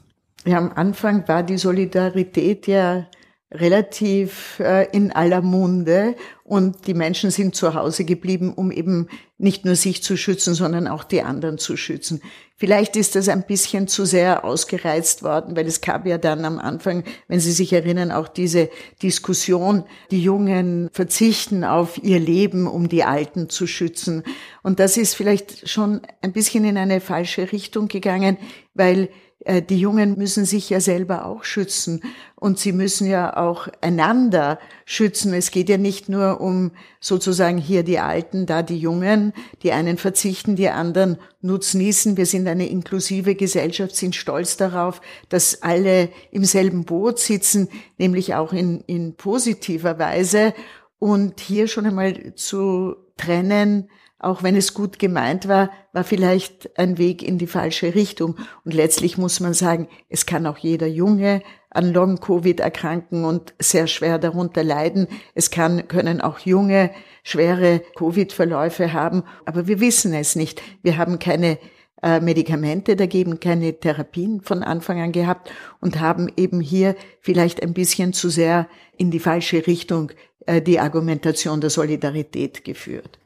Ja, 0.44 0.58
am 0.58 0.72
Anfang 0.74 1.26
war 1.28 1.42
die 1.42 1.56
Solidarität 1.56 2.66
ja 2.66 3.06
relativ 3.50 4.60
äh, 4.60 4.88
in 4.90 5.10
aller 5.10 5.40
Munde 5.40 6.16
und 6.44 6.86
die 6.86 6.94
Menschen 6.94 7.30
sind 7.30 7.54
zu 7.54 7.74
Hause 7.74 8.04
geblieben, 8.04 8.52
um 8.52 8.70
eben 8.70 9.08
nicht 9.38 9.64
nur 9.64 9.74
sich 9.74 10.02
zu 10.02 10.16
schützen, 10.18 10.54
sondern 10.54 10.86
auch 10.86 11.02
die 11.02 11.22
anderen 11.22 11.56
zu 11.56 11.76
schützen. 11.76 12.20
Vielleicht 12.56 12.96
ist 12.96 13.14
das 13.14 13.28
ein 13.28 13.46
bisschen 13.46 13.88
zu 13.88 14.04
sehr 14.04 14.44
ausgereizt 14.44 15.22
worden, 15.22 15.56
weil 15.56 15.66
es 15.66 15.80
gab 15.80 16.06
ja 16.06 16.18
dann 16.18 16.44
am 16.44 16.58
Anfang, 16.58 17.04
wenn 17.28 17.40
Sie 17.40 17.52
sich 17.52 17.72
erinnern, 17.72 18.10
auch 18.10 18.28
diese 18.28 18.68
Diskussion, 19.02 19.84
die 20.10 20.22
Jungen 20.22 20.90
verzichten 20.92 21.64
auf 21.64 22.02
ihr 22.02 22.18
Leben, 22.18 22.66
um 22.66 22.88
die 22.88 23.04
Alten 23.04 23.48
zu 23.48 23.66
schützen. 23.66 24.24
Und 24.62 24.80
das 24.80 24.96
ist 24.96 25.14
vielleicht 25.14 25.68
schon 25.68 26.02
ein 26.20 26.32
bisschen 26.32 26.64
in 26.64 26.76
eine 26.76 27.00
falsche 27.00 27.52
Richtung 27.52 27.88
gegangen, 27.88 28.36
weil 28.74 29.08
die 29.48 29.78
Jungen 29.78 30.18
müssen 30.18 30.44
sich 30.44 30.68
ja 30.68 30.78
selber 30.78 31.24
auch 31.24 31.42
schützen 31.42 32.02
und 32.34 32.58
sie 32.58 32.72
müssen 32.72 33.06
ja 33.08 33.36
auch 33.36 33.68
einander 33.80 34.58
schützen. 34.84 35.32
Es 35.32 35.50
geht 35.50 35.70
ja 35.70 35.78
nicht 35.78 36.10
nur 36.10 36.40
um 36.42 36.72
sozusagen 37.00 37.56
hier 37.56 37.82
die 37.82 37.98
Alten, 37.98 38.44
da 38.44 38.62
die 38.62 38.78
Jungen, 38.78 39.32
die 39.62 39.72
einen 39.72 39.96
verzichten, 39.96 40.54
die 40.54 40.68
anderen 40.68 41.16
nutznießen. 41.40 42.18
Wir 42.18 42.26
sind 42.26 42.46
eine 42.46 42.68
inklusive 42.68 43.34
Gesellschaft, 43.36 43.96
sind 43.96 44.14
stolz 44.14 44.58
darauf, 44.58 45.00
dass 45.30 45.62
alle 45.62 46.10
im 46.30 46.44
selben 46.44 46.84
Boot 46.84 47.18
sitzen, 47.18 47.68
nämlich 47.96 48.34
auch 48.34 48.52
in, 48.52 48.82
in 48.86 49.14
positiver 49.14 49.98
Weise. 49.98 50.52
Und 50.98 51.40
hier 51.40 51.68
schon 51.68 51.86
einmal 51.86 52.34
zu 52.34 52.96
trennen, 53.16 53.88
auch 54.18 54.42
wenn 54.42 54.56
es 54.56 54.74
gut 54.74 54.98
gemeint 54.98 55.46
war, 55.46 55.70
war 55.92 56.02
vielleicht 56.02 56.76
ein 56.78 56.98
Weg 56.98 57.22
in 57.22 57.38
die 57.38 57.46
falsche 57.46 57.94
Richtung. 57.94 58.36
Und 58.64 58.74
letztlich 58.74 59.16
muss 59.16 59.38
man 59.38 59.54
sagen, 59.54 59.88
es 60.08 60.26
kann 60.26 60.46
auch 60.46 60.58
jeder 60.58 60.88
Junge 60.88 61.42
an 61.70 61.92
Long-Covid 61.92 62.60
erkranken 62.60 63.24
und 63.24 63.54
sehr 63.60 63.86
schwer 63.86 64.18
darunter 64.18 64.64
leiden. 64.64 65.06
Es 65.34 65.50
kann, 65.50 65.86
können 65.86 66.20
auch 66.20 66.40
junge 66.40 66.90
schwere 67.22 67.82
Covid-Verläufe 67.96 68.92
haben. 68.92 69.22
Aber 69.44 69.68
wir 69.68 69.78
wissen 69.78 70.12
es 70.14 70.34
nicht. 70.34 70.62
Wir 70.82 70.96
haben 70.96 71.18
keine 71.20 71.58
äh, 72.02 72.20
Medikamente 72.20 72.96
dagegen, 72.96 73.38
keine 73.38 73.78
Therapien 73.78 74.40
von 74.40 74.62
Anfang 74.62 75.00
an 75.00 75.12
gehabt 75.12 75.50
und 75.80 76.00
haben 76.00 76.28
eben 76.36 76.60
hier 76.60 76.96
vielleicht 77.20 77.62
ein 77.62 77.74
bisschen 77.74 78.12
zu 78.12 78.30
sehr 78.30 78.68
in 78.96 79.10
die 79.10 79.20
falsche 79.20 79.66
Richtung 79.66 80.10
äh, 80.46 80.62
die 80.62 80.80
Argumentation 80.80 81.60
der 81.60 81.70
Solidarität 81.70 82.64
geführt. 82.64 83.18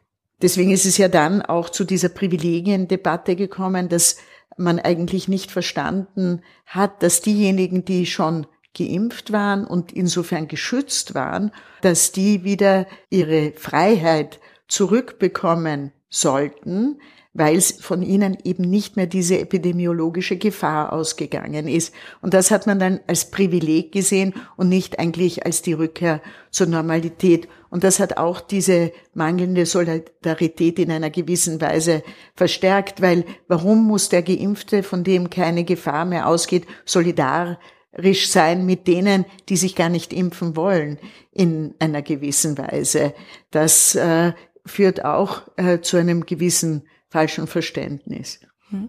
Deswegen 0.43 0.73
ist 0.73 0.85
es 0.87 0.99
ja 0.99 1.09
dann 1.09 1.41
auch 1.43 1.71
zu 1.71 1.85
dieser 1.85 2.09
Privilegiendebatte 2.09 3.37
gekommen, 3.37 3.89
dass 3.89 4.17
man 4.57 4.79
eigentlich 4.79 5.29
nicht 5.29 5.51
verstanden 5.51 6.43
hat, 6.67 7.03
dass 7.03 7.21
diejenigen, 7.21 7.85
die 7.85 8.07
schon 8.07 8.47
geimpft 8.77 9.33
waren 9.33 9.67
und 9.67 9.93
insofern 9.93 10.49
geschützt 10.49 11.15
waren, 11.15 11.53
dass 11.83 12.13
die 12.13 12.45
wieder 12.45 12.87
ihre 13.11 13.53
Freiheit 13.53 14.41
zurückbekommen 14.67 15.93
sollten, 16.09 17.01
weil 17.35 17.61
von 17.61 18.03
ihnen 18.03 18.37
eben 18.45 18.65
nicht 18.65 18.97
mehr 18.97 19.07
diese 19.07 19.39
epidemiologische 19.39 20.37
Gefahr 20.37 20.93
ausgegangen 20.93 21.67
ist. 21.67 21.95
Und 22.21 22.35
das 22.35 22.51
hat 22.51 22.67
man 22.67 22.79
dann 22.79 23.01
als 23.07 23.31
Privileg 23.31 23.91
gesehen 23.93 24.35
und 24.57 24.69
nicht 24.69 24.99
eigentlich 24.99 25.47
als 25.47 25.63
die 25.63 25.73
Rückkehr 25.73 26.21
zur 26.51 26.67
Normalität. 26.67 27.49
Und 27.71 27.85
das 27.85 28.01
hat 28.01 28.19
auch 28.19 28.41
diese 28.43 28.93
mangelnde 29.15 29.65
Solidarität 29.65 30.79
in 30.79 30.91
einer 30.91 31.09
gewissen 31.09 31.61
Weise 31.61 32.03
verstärkt, 32.35 33.01
weil 33.01 33.25
warum 33.49 33.87
muss 33.87 34.11
der 34.11 34.23
Geimpfte, 34.23 34.83
von 34.83 35.03
dem 35.03 35.31
keine 35.31 35.65
Gefahr 35.65 36.05
mehr 36.05 36.29
ausgeht, 36.29 36.67
solidarisch 36.85 38.29
sein 38.29 38.67
mit 38.67 38.87
denen, 38.87 39.25
die 39.49 39.57
sich 39.57 39.75
gar 39.75 39.89
nicht 39.89 40.13
impfen 40.13 40.55
wollen, 40.55 40.99
in 41.33 41.75
einer 41.79 42.03
gewissen 42.03 42.59
Weise. 42.59 43.15
Das 43.51 43.95
äh, 43.95 44.35
führt 44.67 45.03
auch 45.07 45.49
äh, 45.57 45.81
zu 45.81 45.97
einem 45.97 46.27
gewissen 46.27 46.83
falschen 47.13 47.47
Verständnis. 47.47 48.41
Hm. 48.71 48.89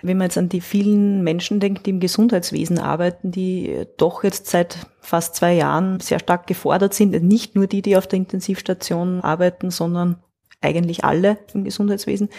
Wenn 0.00 0.16
man 0.16 0.26
jetzt 0.26 0.38
an 0.38 0.48
die 0.48 0.60
vielen 0.60 1.22
Menschen 1.22 1.58
denkt, 1.60 1.84
die 1.84 1.90
im 1.90 2.00
Gesundheitswesen 2.00 2.78
arbeiten, 2.78 3.32
die 3.32 3.84
doch 3.98 4.22
jetzt 4.24 4.46
seit 4.46 4.86
fast 5.00 5.34
zwei 5.34 5.52
Jahren 5.54 5.98
sehr 6.00 6.20
stark 6.20 6.46
gefordert 6.46 6.94
sind, 6.94 7.20
nicht 7.22 7.56
nur 7.56 7.66
die, 7.66 7.82
die 7.82 7.96
auf 7.96 8.06
der 8.06 8.18
Intensivstation 8.18 9.20
arbeiten, 9.20 9.70
sondern 9.70 10.22
eigentlich 10.60 11.04
alle 11.04 11.38
im 11.52 11.64
Gesundheitswesen, 11.64 12.30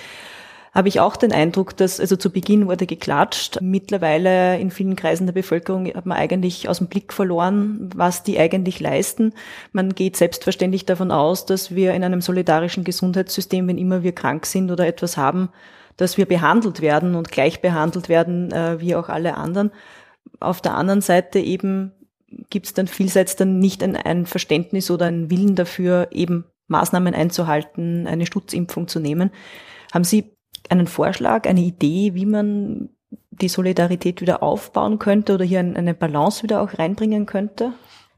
habe 0.73 0.87
ich 0.87 1.01
auch 1.01 1.17
den 1.17 1.33
Eindruck, 1.33 1.75
dass, 1.75 1.99
also 1.99 2.15
zu 2.15 2.29
Beginn 2.29 2.67
wurde 2.67 2.85
geklatscht. 2.85 3.59
Mittlerweile 3.61 4.57
in 4.57 4.71
vielen 4.71 4.95
Kreisen 4.95 5.27
der 5.27 5.33
Bevölkerung 5.33 5.87
hat 5.87 6.05
man 6.05 6.17
eigentlich 6.17 6.69
aus 6.69 6.77
dem 6.77 6.87
Blick 6.87 7.11
verloren, 7.11 7.89
was 7.93 8.23
die 8.23 8.39
eigentlich 8.39 8.79
leisten. 8.79 9.33
Man 9.73 9.93
geht 9.93 10.15
selbstverständlich 10.15 10.85
davon 10.85 11.11
aus, 11.11 11.45
dass 11.45 11.75
wir 11.75 11.93
in 11.93 12.05
einem 12.05 12.21
solidarischen 12.21 12.85
Gesundheitssystem, 12.85 13.67
wenn 13.67 13.77
immer 13.77 14.03
wir 14.03 14.13
krank 14.13 14.45
sind 14.45 14.71
oder 14.71 14.87
etwas 14.87 15.17
haben, 15.17 15.49
dass 15.97 16.17
wir 16.17 16.25
behandelt 16.25 16.81
werden 16.81 17.15
und 17.15 17.31
gleich 17.31 17.61
behandelt 17.61 18.07
werden, 18.07 18.51
äh, 18.53 18.79
wie 18.79 18.95
auch 18.95 19.09
alle 19.09 19.35
anderen. 19.35 19.71
Auf 20.39 20.61
der 20.61 20.75
anderen 20.75 21.01
Seite 21.01 21.39
eben 21.39 21.91
gibt 22.49 22.67
es 22.67 22.73
dann 22.73 22.87
vielseits 22.87 23.35
dann 23.35 23.59
nicht 23.59 23.83
ein, 23.83 23.97
ein 23.97 24.25
Verständnis 24.25 24.89
oder 24.89 25.07
einen 25.07 25.29
Willen 25.29 25.55
dafür, 25.55 26.07
eben 26.11 26.45
Maßnahmen 26.67 27.13
einzuhalten, 27.13 28.07
eine 28.07 28.25
Stutzimpfung 28.25 28.87
zu 28.87 29.01
nehmen. 29.01 29.31
Haben 29.91 30.05
Sie 30.05 30.31
einen 30.69 30.87
Vorschlag, 30.87 31.47
eine 31.47 31.61
Idee, 31.61 32.13
wie 32.13 32.25
man 32.25 32.89
die 33.31 33.49
Solidarität 33.49 34.21
wieder 34.21 34.43
aufbauen 34.43 34.99
könnte 34.99 35.33
oder 35.33 35.45
hier 35.45 35.59
eine 35.59 35.93
Balance 35.93 36.43
wieder 36.43 36.61
auch 36.61 36.77
reinbringen 36.77 37.25
könnte? 37.25 37.73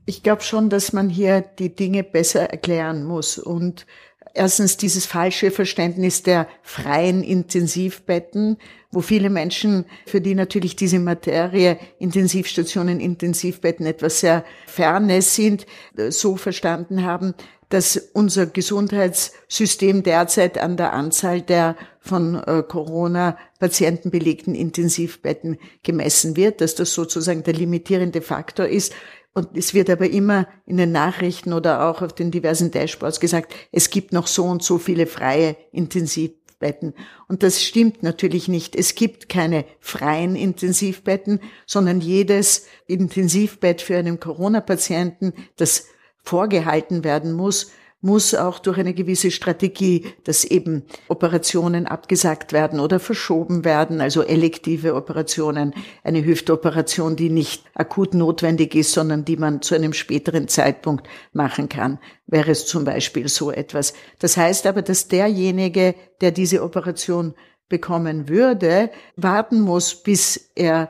Ich 0.05 0.21
glaube 0.21 0.41
schon, 0.41 0.69
dass 0.69 0.91
man 0.91 1.09
hier 1.09 1.41
die 1.41 1.73
Dinge 1.73 2.03
besser 2.03 2.49
erklären 2.49 3.05
muss 3.05 3.37
und 3.37 3.85
erstens 4.33 4.77
dieses 4.77 5.05
falsche 5.05 5.51
Verständnis 5.51 6.23
der 6.23 6.47
freien 6.61 7.23
Intensivbetten, 7.23 8.57
wo 8.91 9.01
viele 9.01 9.29
Menschen, 9.29 9.85
für 10.05 10.21
die 10.21 10.35
natürlich 10.35 10.75
diese 10.75 10.99
Materie 10.99 11.77
Intensivstationen, 11.99 12.99
Intensivbetten 12.99 13.85
etwas 13.85 14.19
sehr 14.19 14.43
Fernes 14.67 15.35
sind, 15.35 15.65
so 16.09 16.35
verstanden 16.35 17.03
haben, 17.03 17.33
dass 17.73 17.97
unser 17.97 18.45
Gesundheitssystem 18.45 20.03
derzeit 20.03 20.59
an 20.59 20.77
der 20.77 20.93
Anzahl 20.93 21.41
der 21.41 21.75
von 21.99 22.35
äh, 22.35 22.61
Corona-Patienten 22.61 24.11
belegten 24.11 24.53
Intensivbetten 24.53 25.57
gemessen 25.81 26.37
wird, 26.37 26.61
dass 26.61 26.75
das 26.75 26.93
sozusagen 26.93 27.41
der 27.41 27.55
limitierende 27.55 28.21
Faktor 28.21 28.67
ist. 28.67 28.93
Und 29.33 29.57
es 29.57 29.73
wird 29.73 29.89
aber 29.89 30.07
immer 30.07 30.47
in 30.67 30.77
den 30.77 30.91
Nachrichten 30.91 31.51
oder 31.51 31.89
auch 31.89 32.03
auf 32.03 32.13
den 32.13 32.29
diversen 32.29 32.69
Dashboards 32.69 33.19
gesagt, 33.19 33.55
es 33.71 33.89
gibt 33.89 34.13
noch 34.13 34.27
so 34.27 34.43
und 34.43 34.61
so 34.61 34.77
viele 34.77 35.07
freie 35.07 35.55
Intensivbetten. 35.71 36.93
Und 37.27 37.41
das 37.41 37.63
stimmt 37.63 38.03
natürlich 38.03 38.47
nicht. 38.47 38.75
Es 38.75 38.93
gibt 38.93 39.29
keine 39.29 39.65
freien 39.79 40.35
Intensivbetten, 40.35 41.39
sondern 41.65 42.01
jedes 42.01 42.67
Intensivbett 42.85 43.81
für 43.81 43.97
einen 43.97 44.19
Corona-Patienten, 44.19 45.33
das 45.55 45.87
vorgehalten 46.23 47.03
werden 47.03 47.33
muss, 47.33 47.71
muss 48.03 48.35
auch 48.35 48.59
durch 48.59 48.77
eine 48.77 48.93
gewisse 48.93 49.31
Strategie, 49.31 50.07
dass 50.25 50.43
eben 50.43 50.83
Operationen 51.07 51.87
abgesagt 51.87 52.51
werden 52.51 52.81
oder 52.81 52.99
verschoben 52.99 53.63
werden, 53.63 54.01
also 54.01 54.21
elektive 54.21 54.93
Operationen, 54.95 55.73
eine 56.03 56.23
Hüftoperation, 56.25 57.15
die 57.15 57.29
nicht 57.29 57.63
akut 57.75 58.13
notwendig 58.13 58.75
ist, 58.75 58.91
sondern 58.91 59.23
die 59.23 59.37
man 59.37 59.61
zu 59.61 59.73
einem 59.73 59.93
späteren 59.93 60.49
Zeitpunkt 60.49 61.07
machen 61.31 61.69
kann, 61.69 61.97
wäre 62.27 62.51
es 62.51 62.65
zum 62.65 62.83
Beispiel 62.83 63.29
so 63.29 63.51
etwas. 63.51 63.93
Das 64.19 64.35
heißt 64.35 64.67
aber, 64.67 64.81
dass 64.81 65.07
derjenige, 65.07 65.95
der 66.19 66.31
diese 66.31 66.61
Operation 66.61 67.33
bekommen 67.69 68.27
würde, 68.27 68.91
warten 69.15 69.61
muss, 69.61 69.95
bis 69.95 70.51
er 70.55 70.89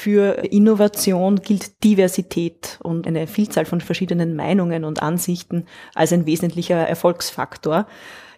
Für 0.00 0.44
Innovation 0.44 1.42
gilt 1.42 1.84
Diversität 1.84 2.78
und 2.82 3.06
eine 3.06 3.26
Vielzahl 3.26 3.66
von 3.66 3.82
verschiedenen 3.82 4.34
Meinungen 4.34 4.86
und 4.86 5.02
Ansichten 5.02 5.66
als 5.94 6.10
ein 6.14 6.24
wesentlicher 6.24 6.78
Erfolgsfaktor. 6.78 7.86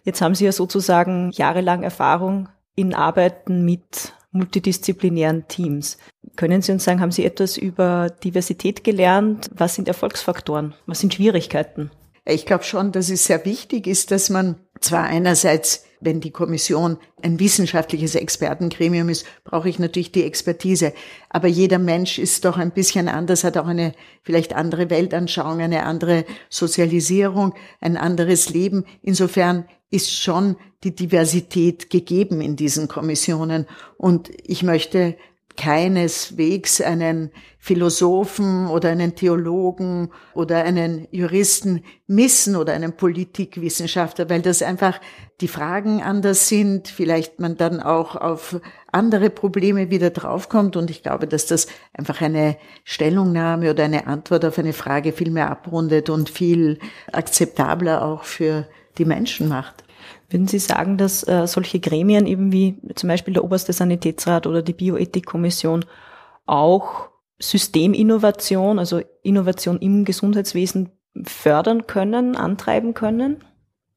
Jetzt 0.02 0.20
haben 0.22 0.34
Sie 0.34 0.44
ja 0.44 0.50
sozusagen 0.50 1.30
jahrelang 1.30 1.84
Erfahrung 1.84 2.48
in 2.74 2.96
Arbeiten 2.96 3.64
mit 3.64 4.12
multidisziplinären 4.32 5.46
Teams. 5.46 5.98
Können 6.34 6.62
Sie 6.62 6.72
uns 6.72 6.82
sagen, 6.82 7.00
haben 7.00 7.12
Sie 7.12 7.24
etwas 7.24 7.56
über 7.56 8.10
Diversität 8.10 8.82
gelernt? 8.82 9.48
Was 9.54 9.76
sind 9.76 9.86
Erfolgsfaktoren? 9.86 10.74
Was 10.86 10.98
sind 10.98 11.14
Schwierigkeiten? 11.14 11.92
Ich 12.24 12.46
glaube 12.46 12.64
schon, 12.64 12.92
dass 12.92 13.10
es 13.10 13.24
sehr 13.24 13.44
wichtig 13.44 13.86
ist, 13.86 14.10
dass 14.10 14.30
man 14.30 14.56
zwar 14.80 15.04
einerseits 15.04 15.84
wenn 16.02 16.20
die 16.20 16.30
Kommission 16.30 16.98
ein 17.22 17.38
wissenschaftliches 17.38 18.14
Expertengremium 18.14 19.08
ist, 19.08 19.24
brauche 19.44 19.68
ich 19.68 19.78
natürlich 19.78 20.12
die 20.12 20.24
Expertise. 20.24 20.92
Aber 21.30 21.48
jeder 21.48 21.78
Mensch 21.78 22.18
ist 22.18 22.44
doch 22.44 22.58
ein 22.58 22.72
bisschen 22.72 23.08
anders, 23.08 23.44
hat 23.44 23.56
auch 23.56 23.66
eine 23.66 23.94
vielleicht 24.22 24.54
andere 24.54 24.90
Weltanschauung, 24.90 25.60
eine 25.60 25.84
andere 25.84 26.24
Sozialisierung, 26.50 27.54
ein 27.80 27.96
anderes 27.96 28.50
Leben. 28.50 28.84
Insofern 29.00 29.64
ist 29.90 30.12
schon 30.12 30.56
die 30.84 30.94
Diversität 30.94 31.90
gegeben 31.90 32.40
in 32.40 32.56
diesen 32.56 32.88
Kommissionen. 32.88 33.66
Und 33.96 34.30
ich 34.42 34.62
möchte 34.62 35.16
keineswegs 35.56 36.80
einen 36.80 37.30
Philosophen 37.58 38.66
oder 38.66 38.90
einen 38.90 39.14
Theologen 39.14 40.10
oder 40.34 40.64
einen 40.64 41.06
Juristen 41.12 41.84
missen 42.06 42.56
oder 42.56 42.72
einen 42.72 42.96
Politikwissenschaftler, 42.96 44.28
weil 44.28 44.42
das 44.42 44.62
einfach 44.62 45.00
die 45.40 45.48
Fragen 45.48 46.02
anders 46.02 46.48
sind, 46.48 46.88
vielleicht 46.88 47.38
man 47.38 47.56
dann 47.56 47.80
auch 47.80 48.16
auf 48.16 48.60
andere 48.90 49.30
Probleme 49.30 49.90
wieder 49.90 50.10
draufkommt 50.10 50.76
und 50.76 50.90
ich 50.90 51.02
glaube, 51.02 51.26
dass 51.28 51.46
das 51.46 51.66
einfach 51.92 52.20
eine 52.20 52.56
Stellungnahme 52.84 53.70
oder 53.70 53.84
eine 53.84 54.06
Antwort 54.06 54.44
auf 54.44 54.58
eine 54.58 54.72
Frage 54.72 55.12
viel 55.12 55.30
mehr 55.30 55.50
abrundet 55.50 56.10
und 56.10 56.30
viel 56.30 56.78
akzeptabler 57.12 58.04
auch 58.04 58.24
für 58.24 58.66
die 58.98 59.04
Menschen 59.04 59.48
macht. 59.48 59.81
Würden 60.32 60.48
Sie 60.48 60.58
sagen, 60.58 60.96
dass 60.96 61.26
äh, 61.28 61.46
solche 61.46 61.78
Gremien 61.78 62.26
eben 62.26 62.52
wie 62.52 62.80
zum 62.94 63.08
Beispiel 63.08 63.34
der 63.34 63.44
oberste 63.44 63.72
Sanitätsrat 63.72 64.46
oder 64.46 64.62
die 64.62 64.72
Bioethikkommission 64.72 65.84
auch 66.46 67.10
Systeminnovation, 67.38 68.78
also 68.78 69.02
Innovation 69.22 69.78
im 69.78 70.04
Gesundheitswesen 70.04 70.90
fördern 71.24 71.86
können, 71.86 72.36
antreiben 72.36 72.94
können? 72.94 73.44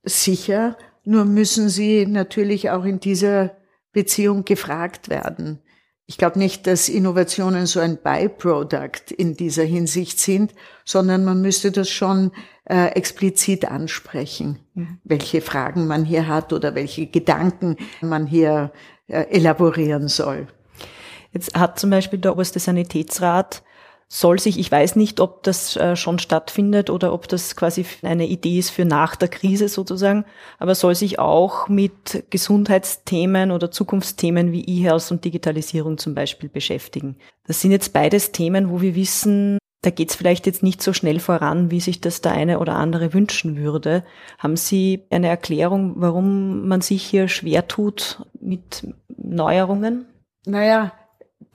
Sicher, 0.04 0.78
nur 1.04 1.26
müssen 1.26 1.70
sie 1.70 2.06
natürlich 2.06 2.70
auch 2.70 2.84
in 2.84 3.00
dieser 3.00 3.52
Beziehung 3.94 4.44
gefragt 4.44 5.10
werden. 5.10 5.62
Ich 6.08 6.18
glaube 6.18 6.38
nicht, 6.38 6.68
dass 6.68 6.88
Innovationen 6.88 7.66
so 7.66 7.80
ein 7.80 7.98
Byproduct 7.98 9.12
in 9.12 9.36
dieser 9.36 9.64
Hinsicht 9.64 10.20
sind, 10.20 10.54
sondern 10.84 11.26
man 11.26 11.42
müsste 11.42 11.72
das 11.72 11.90
schon 11.90 12.32
äh, 12.66 12.90
explizit 12.90 13.66
ansprechen, 13.66 14.60
mhm. 14.76 15.00
welche 15.04 15.42
Fragen 15.42 15.88
man 15.88 16.06
hier 16.06 16.28
hat 16.28 16.54
oder 16.54 16.76
welche 16.76 17.08
Gedanken 17.08 17.78
man 18.02 18.28
hier 18.28 18.72
äh, 19.08 19.24
elaborieren 19.32 20.08
soll. 20.08 20.48
Jetzt 21.32 21.56
hat 21.56 21.80
zum 21.80 21.90
Beispiel 21.90 22.20
der 22.20 22.34
oberste 22.34 22.60
Sanitätsrat 22.60 23.64
soll 24.08 24.40
sich, 24.40 24.60
ich 24.60 24.72
weiß 24.72 24.96
nicht, 24.96 25.20
ob 25.20 25.44
das 25.44 25.76
äh, 25.76 25.96
schon 25.96 26.20
stattfindet 26.20 26.90
oder 26.90 27.12
ob 27.12 27.28
das 27.28 27.56
quasi 27.56 27.86
eine 28.04 28.28
Idee 28.28 28.60
ist 28.60 28.70
für 28.70 28.86
nach 28.86 29.16
der 29.16 29.30
Krise 29.30 29.68
sozusagen, 29.68 30.26
aber 30.60 30.76
soll 30.76 30.96
sich 30.96 31.18
auch 31.20 31.68
mit 31.68 32.26
Gesundheitsthemen 32.30 33.52
oder 33.52 33.72
Zukunftsthemen 33.72 34.52
wie 34.52 34.64
E-Health 34.64 35.12
und 35.12 35.26
Digitalisierung 35.26 35.98
zum 35.98 36.14
Beispiel 36.14 36.50
beschäftigen. 36.50 37.18
Das 37.48 37.62
sind 37.62 37.72
jetzt 37.72 37.94
beides 37.94 38.32
Themen, 38.32 38.70
wo 38.70 38.82
wir 38.82 38.96
wissen, 38.96 39.58
da 39.82 39.92
geht 39.92 40.10
es 40.10 40.16
vielleicht 40.16 40.48
jetzt 40.48 40.64
nicht 40.64 40.82
so 40.82 40.94
schnell 40.94 41.20
voran, 41.20 41.70
wie 41.70 41.80
sich 41.80 42.02
das 42.02 42.22
der 42.22 42.32
eine 42.32 42.60
oder 42.60 42.74
andere 42.74 43.14
wünschen 43.14 43.58
würde. 43.58 44.04
Haben 44.40 44.58
Sie 44.58 45.04
eine 45.12 45.28
Erklärung, 45.28 45.94
warum 45.98 46.68
man 46.68 46.82
sich 46.82 47.04
hier 47.04 47.28
schwer 47.28 47.68
tut 47.68 48.26
mit 48.40 48.88
Neuerungen? 49.16 50.08
Naja, 50.48 50.92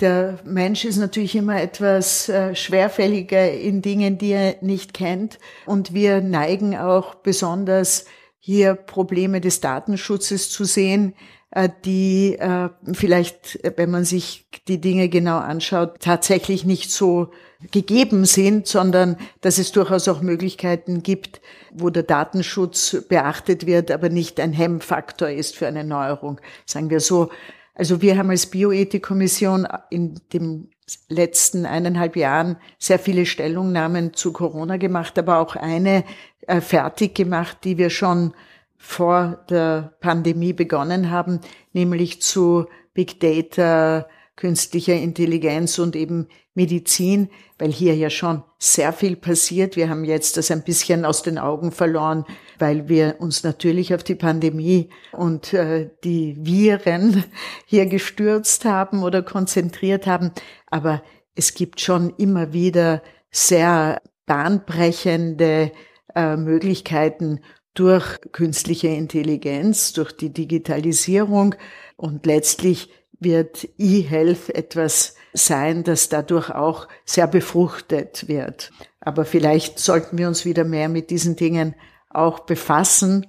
der 0.00 0.38
Mensch 0.44 0.84
ist 0.84 0.96
natürlich 0.96 1.36
immer 1.36 1.60
etwas 1.60 2.28
äh, 2.28 2.54
schwerfälliger 2.54 3.52
in 3.52 3.82
Dingen, 3.82 4.18
die 4.18 4.32
er 4.32 4.56
nicht 4.60 4.94
kennt. 4.94 5.38
Und 5.66 5.94
wir 5.94 6.20
neigen 6.20 6.76
auch 6.76 7.16
besonders 7.16 8.06
hier 8.38 8.74
Probleme 8.74 9.40
des 9.40 9.60
Datenschutzes 9.60 10.50
zu 10.50 10.64
sehen, 10.64 11.14
äh, 11.50 11.68
die 11.84 12.36
äh, 12.38 12.70
vielleicht, 12.92 13.60
wenn 13.76 13.90
man 13.90 14.04
sich 14.04 14.46
die 14.68 14.80
Dinge 14.80 15.08
genau 15.08 15.38
anschaut, 15.38 16.00
tatsächlich 16.00 16.64
nicht 16.64 16.90
so 16.90 17.30
gegeben 17.70 18.24
sind, 18.24 18.66
sondern 18.66 19.16
dass 19.42 19.58
es 19.58 19.72
durchaus 19.72 20.08
auch 20.08 20.22
Möglichkeiten 20.22 21.02
gibt, 21.02 21.42
wo 21.74 21.90
der 21.90 22.04
Datenschutz 22.04 23.04
beachtet 23.08 23.66
wird, 23.66 23.90
aber 23.90 24.08
nicht 24.08 24.40
ein 24.40 24.54
Hemmfaktor 24.54 25.28
ist 25.28 25.56
für 25.56 25.66
eine 25.66 25.84
Neuerung. 25.84 26.40
Sagen 26.64 26.88
wir 26.88 27.00
so. 27.00 27.30
Also 27.74 28.02
wir 28.02 28.18
haben 28.18 28.30
als 28.30 28.46
Bioethikkommission 28.46 29.66
in 29.90 30.20
dem 30.32 30.68
letzten 31.08 31.66
eineinhalb 31.66 32.16
Jahren 32.16 32.56
sehr 32.78 32.98
viele 32.98 33.26
Stellungnahmen 33.26 34.14
zu 34.14 34.32
Corona 34.32 34.76
gemacht, 34.76 35.18
aber 35.18 35.38
auch 35.38 35.56
eine 35.56 36.04
äh, 36.46 36.60
fertig 36.60 37.14
gemacht, 37.14 37.58
die 37.64 37.78
wir 37.78 37.90
schon 37.90 38.34
vor 38.76 39.44
der 39.50 39.92
Pandemie 40.00 40.52
begonnen 40.52 41.10
haben, 41.10 41.40
nämlich 41.72 42.22
zu 42.22 42.66
Big 42.94 43.20
Data, 43.20 44.08
künstlicher 44.40 44.94
Intelligenz 44.94 45.78
und 45.78 45.94
eben 45.94 46.26
Medizin, 46.54 47.28
weil 47.58 47.70
hier 47.70 47.94
ja 47.94 48.08
schon 48.08 48.42
sehr 48.58 48.92
viel 48.92 49.14
passiert. 49.14 49.76
Wir 49.76 49.90
haben 49.90 50.04
jetzt 50.04 50.38
das 50.38 50.50
ein 50.50 50.64
bisschen 50.64 51.04
aus 51.04 51.22
den 51.22 51.38
Augen 51.38 51.72
verloren, 51.72 52.24
weil 52.58 52.88
wir 52.88 53.16
uns 53.18 53.44
natürlich 53.44 53.94
auf 53.94 54.02
die 54.02 54.14
Pandemie 54.14 54.88
und 55.12 55.52
äh, 55.52 55.90
die 56.04 56.36
Viren 56.40 57.24
hier 57.66 57.86
gestürzt 57.86 58.64
haben 58.64 59.02
oder 59.02 59.22
konzentriert 59.22 60.06
haben. 60.06 60.32
Aber 60.66 61.02
es 61.34 61.52
gibt 61.54 61.80
schon 61.80 62.14
immer 62.16 62.54
wieder 62.54 63.02
sehr 63.30 64.00
bahnbrechende 64.24 65.70
äh, 66.14 66.36
Möglichkeiten 66.36 67.40
durch 67.74 68.18
künstliche 68.32 68.88
Intelligenz, 68.88 69.92
durch 69.92 70.12
die 70.12 70.32
Digitalisierung 70.32 71.54
und 71.96 72.26
letztlich 72.26 72.90
wird 73.20 73.68
E-Health 73.78 74.50
etwas 74.50 75.14
sein, 75.32 75.84
das 75.84 76.08
dadurch 76.08 76.50
auch 76.50 76.88
sehr 77.04 77.26
befruchtet 77.26 78.26
wird. 78.26 78.72
Aber 79.00 79.24
vielleicht 79.24 79.78
sollten 79.78 80.18
wir 80.18 80.28
uns 80.28 80.44
wieder 80.44 80.64
mehr 80.64 80.88
mit 80.88 81.10
diesen 81.10 81.36
Dingen 81.36 81.74
auch 82.08 82.40
befassen. 82.40 83.26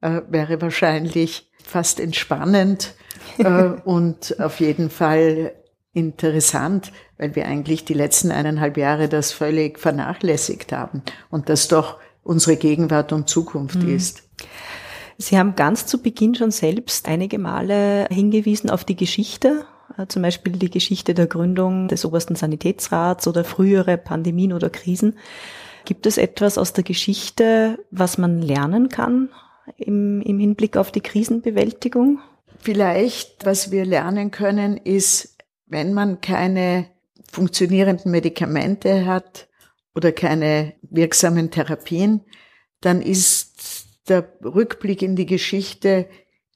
Äh, 0.00 0.22
wäre 0.28 0.60
wahrscheinlich 0.62 1.50
fast 1.62 2.00
entspannend 2.00 2.94
äh, 3.38 3.44
und 3.84 4.38
auf 4.40 4.60
jeden 4.60 4.90
Fall 4.90 5.52
interessant, 5.92 6.92
weil 7.18 7.34
wir 7.34 7.46
eigentlich 7.46 7.84
die 7.84 7.94
letzten 7.94 8.30
eineinhalb 8.30 8.76
Jahre 8.76 9.08
das 9.08 9.32
völlig 9.32 9.78
vernachlässigt 9.78 10.72
haben 10.72 11.02
und 11.30 11.48
das 11.48 11.68
doch 11.68 11.98
unsere 12.22 12.56
Gegenwart 12.56 13.12
und 13.12 13.28
Zukunft 13.28 13.82
mhm. 13.82 13.96
ist. 13.96 14.22
Sie 15.20 15.38
haben 15.38 15.54
ganz 15.54 15.84
zu 15.84 16.00
Beginn 16.00 16.34
schon 16.34 16.50
selbst 16.50 17.06
einige 17.06 17.38
Male 17.38 18.08
hingewiesen 18.10 18.70
auf 18.70 18.86
die 18.86 18.96
Geschichte, 18.96 19.66
äh, 19.98 20.06
zum 20.06 20.22
Beispiel 20.22 20.54
die 20.54 20.70
Geschichte 20.70 21.12
der 21.12 21.26
Gründung 21.26 21.88
des 21.88 22.06
obersten 22.06 22.36
Sanitätsrats 22.36 23.28
oder 23.28 23.44
frühere 23.44 23.98
Pandemien 23.98 24.54
oder 24.54 24.70
Krisen. 24.70 25.18
Gibt 25.84 26.06
es 26.06 26.16
etwas 26.16 26.56
aus 26.56 26.72
der 26.72 26.84
Geschichte, 26.84 27.78
was 27.90 28.16
man 28.16 28.40
lernen 28.40 28.88
kann 28.88 29.28
im, 29.76 30.22
im 30.22 30.38
Hinblick 30.38 30.78
auf 30.78 30.90
die 30.90 31.02
Krisenbewältigung? 31.02 32.20
Vielleicht, 32.58 33.44
was 33.44 33.70
wir 33.70 33.84
lernen 33.84 34.30
können, 34.30 34.78
ist, 34.78 35.36
wenn 35.66 35.92
man 35.92 36.22
keine 36.22 36.86
funktionierenden 37.30 38.10
Medikamente 38.10 39.04
hat 39.04 39.48
oder 39.94 40.12
keine 40.12 40.72
wirksamen 40.80 41.50
Therapien, 41.50 42.22
dann 42.80 43.02
ist 43.02 43.39
der 44.08 44.32
Rückblick 44.42 45.02
in 45.02 45.16
die 45.16 45.26
Geschichte 45.26 46.08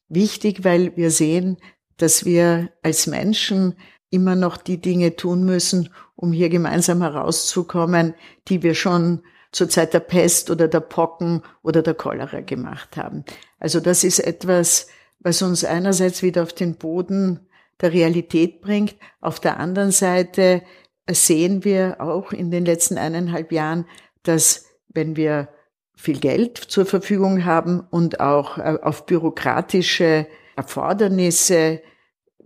wichtig, 0.09 0.65
weil 0.65 0.97
wir 0.97 1.11
sehen, 1.11 1.59
dass 1.97 2.25
wir 2.25 2.71
als 2.83 3.07
Menschen 3.07 3.77
immer 4.11 4.37
noch 4.37 4.57
die 4.57 4.81
Dinge 4.81 5.17
tun 5.17 5.45
müssen, 5.45 5.91
um 6.17 6.33
hier 6.33 6.49
gemeinsam 6.49 7.03
herauszukommen, 7.03 8.15
die 8.49 8.63
wir 8.63 8.75
schon 8.75 9.23
zur 9.53 9.69
Zeit 9.69 9.95
der 9.95 10.01
Pest 10.01 10.51
oder 10.51 10.69
der 10.69 10.81
Pocken 10.81 11.43
oder 11.63 11.83
der 11.83 11.95
Cholera 11.95 12.41
gemacht 12.41 12.97
haben. 12.97 13.25
Also 13.59 13.81
das 13.81 14.05
ist 14.05 14.19
etwas, 14.19 14.89
was 15.21 15.43
uns 15.43 15.65
einerseits 15.65 16.23
wieder 16.23 16.43
auf 16.43 16.53
den 16.53 16.77
Boden 16.77 17.41
der 17.81 17.93
Realität 17.93 18.61
bringt. 18.61 18.97
Auf 19.21 19.41
der 19.41 19.59
anderen 19.59 19.91
Seite 19.91 20.63
sehen 21.09 21.65
wir 21.65 22.01
auch 22.01 22.33
in 22.33 22.51
den 22.51 22.65
letzten 22.65 22.99
eineinhalb 22.99 23.53
Jahren, 23.53 23.87
dass 24.23 24.67
wenn 24.89 25.17
wir 25.17 25.49
viel 25.97 26.19
Geld 26.19 26.59
zur 26.59 26.87
Verfügung 26.87 27.45
haben 27.45 27.81
und 27.91 28.21
auch 28.21 28.59
äh, 28.59 28.79
auf 28.83 29.07
bürokratische 29.07 30.27
Erfordernisse 30.57 31.83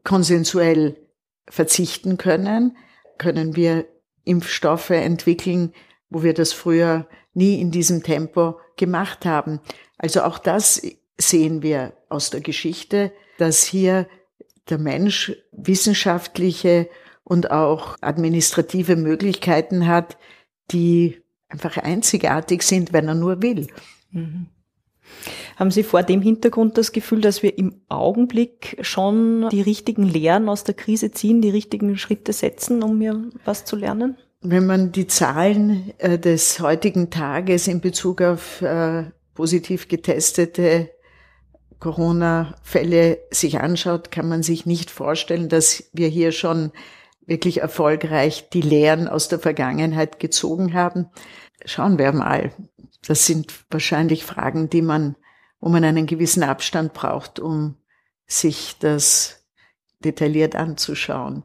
konsensuell 0.04 0.96
verzichten 1.48 2.18
können, 2.18 2.76
können 3.18 3.56
wir 3.56 3.86
Impfstoffe 4.24 4.90
entwickeln, 4.90 5.72
wo 6.10 6.22
wir 6.22 6.34
das 6.34 6.52
früher 6.52 7.06
nie 7.34 7.60
in 7.60 7.70
diesem 7.70 8.02
Tempo 8.02 8.58
gemacht 8.76 9.24
haben. 9.24 9.60
Also 9.96 10.22
auch 10.22 10.38
das 10.38 10.82
sehen 11.18 11.62
wir 11.62 11.94
aus 12.08 12.30
der 12.30 12.40
Geschichte, 12.40 13.12
dass 13.38 13.64
hier 13.64 14.08
der 14.68 14.78
Mensch 14.78 15.32
wissenschaftliche 15.52 16.88
und 17.24 17.50
auch 17.50 17.96
administrative 18.00 18.96
Möglichkeiten 18.96 19.86
hat, 19.86 20.16
die 20.70 21.22
einfach 21.48 21.76
einzigartig 21.78 22.62
sind, 22.62 22.92
wenn 22.92 23.08
er 23.08 23.14
nur 23.14 23.42
will. 23.42 23.66
Mhm. 24.10 24.46
Haben 25.56 25.70
Sie 25.70 25.82
vor 25.82 26.02
dem 26.02 26.22
Hintergrund 26.22 26.78
das 26.78 26.92
Gefühl, 26.92 27.20
dass 27.20 27.42
wir 27.42 27.58
im 27.58 27.80
Augenblick 27.88 28.76
schon 28.82 29.48
die 29.50 29.62
richtigen 29.62 30.04
Lehren 30.04 30.48
aus 30.48 30.64
der 30.64 30.74
Krise 30.74 31.10
ziehen, 31.10 31.40
die 31.40 31.50
richtigen 31.50 31.96
Schritte 31.96 32.32
setzen, 32.32 32.82
um 32.82 32.98
mir 32.98 33.30
was 33.44 33.64
zu 33.64 33.74
lernen? 33.74 34.16
Wenn 34.40 34.66
man 34.66 34.92
die 34.92 35.08
Zahlen 35.08 35.92
äh, 35.98 36.18
des 36.18 36.60
heutigen 36.60 37.10
Tages 37.10 37.66
in 37.66 37.80
Bezug 37.80 38.22
auf 38.22 38.62
äh, 38.62 39.04
positiv 39.34 39.88
getestete 39.88 40.90
Corona-Fälle 41.80 43.18
sich 43.30 43.60
anschaut, 43.60 44.10
kann 44.10 44.28
man 44.28 44.42
sich 44.42 44.66
nicht 44.66 44.90
vorstellen, 44.90 45.48
dass 45.48 45.90
wir 45.92 46.08
hier 46.08 46.32
schon 46.32 46.70
wirklich 47.28 47.60
erfolgreich 47.60 48.48
die 48.48 48.62
Lehren 48.62 49.06
aus 49.06 49.28
der 49.28 49.38
Vergangenheit 49.38 50.18
gezogen 50.18 50.74
haben. 50.74 51.08
Schauen 51.64 51.98
wir 51.98 52.12
mal. 52.12 52.52
Das 53.06 53.26
sind 53.26 53.52
wahrscheinlich 53.70 54.24
Fragen, 54.24 54.70
die 54.70 54.82
man, 54.82 55.16
wo 55.60 55.68
man 55.68 55.84
einen 55.84 56.06
gewissen 56.06 56.42
Abstand 56.42 56.94
braucht, 56.94 57.38
um 57.38 57.76
sich 58.26 58.76
das 58.80 59.46
detailliert 60.00 60.56
anzuschauen. 60.56 61.44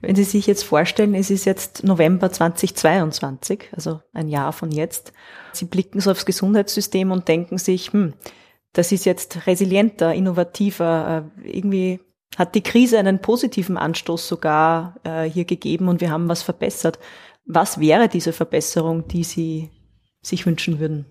Wenn 0.00 0.14
Sie 0.14 0.24
sich 0.24 0.46
jetzt 0.46 0.62
vorstellen, 0.62 1.14
es 1.14 1.28
ist 1.28 1.44
jetzt 1.44 1.82
November 1.82 2.30
2022, 2.30 3.70
also 3.72 4.00
ein 4.12 4.28
Jahr 4.28 4.52
von 4.52 4.70
jetzt. 4.70 5.12
Sie 5.52 5.64
blicken 5.64 6.00
so 6.00 6.12
aufs 6.12 6.24
Gesundheitssystem 6.24 7.10
und 7.10 7.26
denken 7.26 7.58
sich, 7.58 7.92
hm, 7.92 8.14
das 8.72 8.92
ist 8.92 9.06
jetzt 9.06 9.46
resilienter, 9.46 10.14
innovativer, 10.14 11.26
äh, 11.36 11.50
irgendwie 11.50 12.00
hat 12.38 12.54
die 12.54 12.62
Krise 12.62 13.00
einen 13.00 13.20
positiven 13.20 13.76
Anstoß 13.76 14.28
sogar 14.28 15.00
äh, 15.02 15.24
hier 15.24 15.44
gegeben 15.44 15.88
und 15.88 16.00
wir 16.00 16.12
haben 16.12 16.28
was 16.28 16.42
verbessert. 16.42 17.00
Was 17.44 17.80
wäre 17.80 18.08
diese 18.08 18.32
Verbesserung, 18.32 19.08
die 19.08 19.24
Sie 19.24 19.70
sich 20.22 20.46
wünschen 20.46 20.78
würden? 20.78 21.06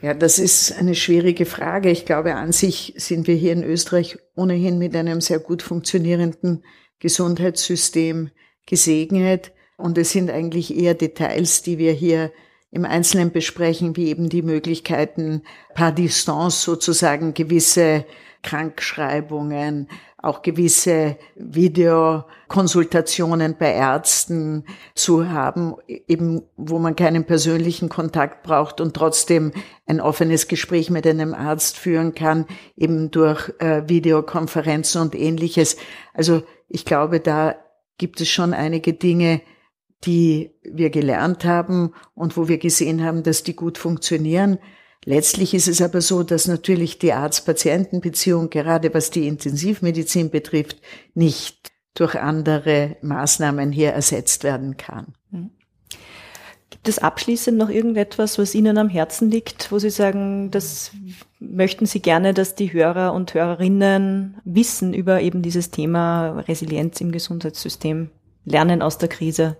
Ja, 0.00 0.14
das 0.14 0.38
ist 0.38 0.72
eine 0.72 0.94
schwierige 0.94 1.44
Frage. 1.44 1.90
Ich 1.90 2.06
glaube, 2.06 2.34
an 2.34 2.52
sich 2.52 2.94
sind 2.96 3.26
wir 3.26 3.34
hier 3.34 3.52
in 3.52 3.62
Österreich 3.62 4.18
ohnehin 4.36 4.78
mit 4.78 4.96
einem 4.96 5.20
sehr 5.20 5.38
gut 5.38 5.62
funktionierenden 5.62 6.64
Gesundheitssystem 6.98 8.30
gesegnet. 8.66 9.52
Und 9.76 9.98
es 9.98 10.12
sind 10.12 10.30
eigentlich 10.30 10.76
eher 10.76 10.94
Details, 10.94 11.62
die 11.62 11.76
wir 11.76 11.92
hier 11.92 12.32
im 12.70 12.86
Einzelnen 12.86 13.32
besprechen, 13.32 13.96
wie 13.96 14.08
eben 14.08 14.30
die 14.30 14.42
Möglichkeiten, 14.42 15.42
par 15.74 15.92
distance 15.92 16.64
sozusagen 16.64 17.34
gewisse 17.34 18.06
Krankschreibungen, 18.42 19.88
auch 20.24 20.42
gewisse 20.42 21.16
Videokonsultationen 21.36 23.56
bei 23.58 23.72
Ärzten 23.72 24.64
zu 24.94 25.28
haben, 25.28 25.74
eben 25.86 26.42
wo 26.56 26.78
man 26.78 26.96
keinen 26.96 27.24
persönlichen 27.24 27.88
Kontakt 27.88 28.42
braucht 28.42 28.80
und 28.80 28.94
trotzdem 28.94 29.52
ein 29.86 30.00
offenes 30.00 30.48
Gespräch 30.48 30.90
mit 30.90 31.06
einem 31.06 31.34
Arzt 31.34 31.78
führen 31.78 32.14
kann, 32.14 32.46
eben 32.76 33.10
durch 33.10 33.52
äh, 33.58 33.82
Videokonferenzen 33.86 35.00
und 35.00 35.14
ähnliches. 35.14 35.76
Also 36.12 36.42
ich 36.68 36.84
glaube, 36.84 37.20
da 37.20 37.54
gibt 37.98 38.20
es 38.20 38.28
schon 38.28 38.54
einige 38.54 38.94
Dinge, 38.94 39.40
die 40.04 40.50
wir 40.62 40.90
gelernt 40.90 41.44
haben 41.44 41.92
und 42.14 42.36
wo 42.36 42.48
wir 42.48 42.58
gesehen 42.58 43.04
haben, 43.04 43.22
dass 43.22 43.42
die 43.42 43.56
gut 43.56 43.78
funktionieren. 43.78 44.58
Letztlich 45.04 45.52
ist 45.52 45.68
es 45.68 45.82
aber 45.82 46.00
so, 46.00 46.22
dass 46.22 46.48
natürlich 46.48 46.98
die 46.98 47.12
Arzt-Patienten-Beziehung, 47.12 48.48
gerade 48.48 48.94
was 48.94 49.10
die 49.10 49.28
Intensivmedizin 49.28 50.30
betrifft, 50.30 50.80
nicht 51.14 51.72
durch 51.94 52.18
andere 52.18 52.96
Maßnahmen 53.02 53.70
hier 53.70 53.90
ersetzt 53.90 54.44
werden 54.44 54.76
kann. 54.76 55.14
Mhm. 55.30 55.50
Gibt 56.70 56.88
es 56.88 56.98
abschließend 56.98 57.56
noch 57.56 57.68
irgendetwas, 57.68 58.38
was 58.38 58.54
Ihnen 58.54 58.78
am 58.78 58.88
Herzen 58.88 59.30
liegt, 59.30 59.70
wo 59.70 59.78
Sie 59.78 59.90
sagen, 59.90 60.50
das 60.50 60.90
möchten 61.38 61.86
Sie 61.86 62.00
gerne, 62.00 62.34
dass 62.34 62.56
die 62.56 62.72
Hörer 62.72 63.12
und 63.12 63.32
Hörerinnen 63.32 64.40
wissen 64.44 64.92
über 64.92 65.20
eben 65.20 65.40
dieses 65.40 65.70
Thema 65.70 66.40
Resilienz 66.40 67.00
im 67.00 67.12
Gesundheitssystem, 67.12 68.10
Lernen 68.44 68.82
aus 68.82 68.98
der 68.98 69.08
Krise? 69.08 69.56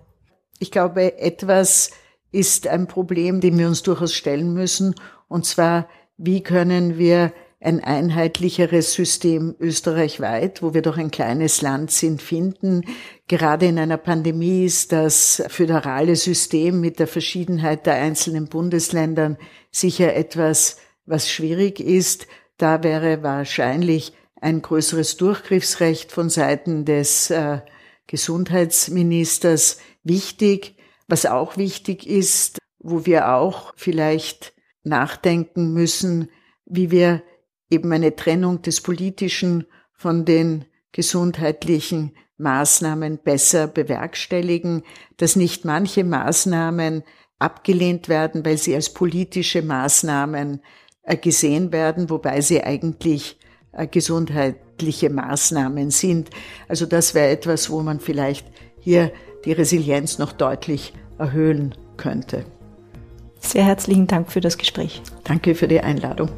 Ich 0.59 0.71
glaube, 0.71 1.17
etwas 1.19 1.91
ist 2.31 2.67
ein 2.67 2.87
Problem, 2.87 3.39
dem 3.39 3.57
wir 3.57 3.67
uns 3.67 3.81
durchaus 3.81 4.13
stellen 4.13 4.53
müssen, 4.53 4.93
und 5.27 5.45
zwar, 5.45 5.87
wie 6.17 6.41
können 6.43 6.97
wir 6.97 7.33
ein 7.65 7.83
einheitlicheres 7.83 8.93
System 8.93 9.55
österreichweit, 9.59 10.61
wo 10.61 10.75
wir 10.75 10.83
doch 10.83 10.97
ein 10.97 11.09
kleines 11.09 11.63
Land 11.63 11.89
sind, 11.89 12.21
finden. 12.21 12.83
Gerade 13.27 13.65
in 13.65 13.79
einer 13.79 13.97
Pandemie 13.97 14.65
ist 14.65 14.91
das 14.91 15.41
föderale 15.47 16.15
System 16.15 16.79
mit 16.79 16.99
der 16.99 17.07
Verschiedenheit 17.07 17.87
der 17.87 17.95
einzelnen 17.95 18.47
Bundesländern 18.47 19.37
sicher 19.71 20.15
etwas, 20.15 20.77
was 21.07 21.29
schwierig 21.29 21.79
ist. 21.79 22.27
Da 22.57 22.83
wäre 22.83 23.23
wahrscheinlich 23.23 24.13
ein 24.39 24.61
größeres 24.61 25.17
Durchgriffsrecht 25.17 26.11
von 26.11 26.29
Seiten 26.29 26.85
des 26.85 27.31
äh, 27.31 27.61
Gesundheitsministers 28.05 29.79
wichtig. 30.03 30.75
Was 31.07 31.25
auch 31.25 31.57
wichtig 31.57 32.05
ist, 32.07 32.59
wo 32.79 33.07
wir 33.07 33.33
auch 33.33 33.73
vielleicht 33.75 34.54
nachdenken 34.85 35.73
müssen, 35.73 36.29
wie 36.65 36.91
wir 36.91 37.23
eben 37.69 37.91
eine 37.91 38.15
Trennung 38.15 38.61
des 38.61 38.81
politischen 38.81 39.65
von 39.93 40.25
den 40.25 40.65
gesundheitlichen 40.91 42.15
Maßnahmen 42.37 43.19
besser 43.19 43.67
bewerkstelligen, 43.67 44.83
dass 45.17 45.35
nicht 45.35 45.65
manche 45.65 46.03
Maßnahmen 46.03 47.03
abgelehnt 47.39 48.09
werden, 48.09 48.45
weil 48.45 48.57
sie 48.57 48.75
als 48.75 48.93
politische 48.93 49.61
Maßnahmen 49.61 50.61
äh, 51.03 51.17
gesehen 51.17 51.71
werden, 51.71 52.09
wobei 52.09 52.41
sie 52.41 52.63
eigentlich 52.63 53.39
äh, 53.71 53.87
gesundheitliche 53.87 55.09
Maßnahmen 55.09 55.91
sind. 55.91 56.29
Also 56.67 56.85
das 56.85 57.13
wäre 57.13 57.29
etwas, 57.29 57.69
wo 57.69 57.81
man 57.81 57.99
vielleicht 57.99 58.47
hier 58.79 59.11
die 59.45 59.51
Resilienz 59.51 60.17
noch 60.17 60.31
deutlich 60.31 60.93
erhöhen 61.17 61.75
könnte. 61.97 62.45
Sehr 63.45 63.63
herzlichen 63.63 64.07
Dank 64.07 64.31
für 64.31 64.41
das 64.41 64.57
Gespräch. 64.57 65.01
Danke 65.23 65.53
für 65.53 65.67
die 65.67 65.79
Einladung. 65.79 66.29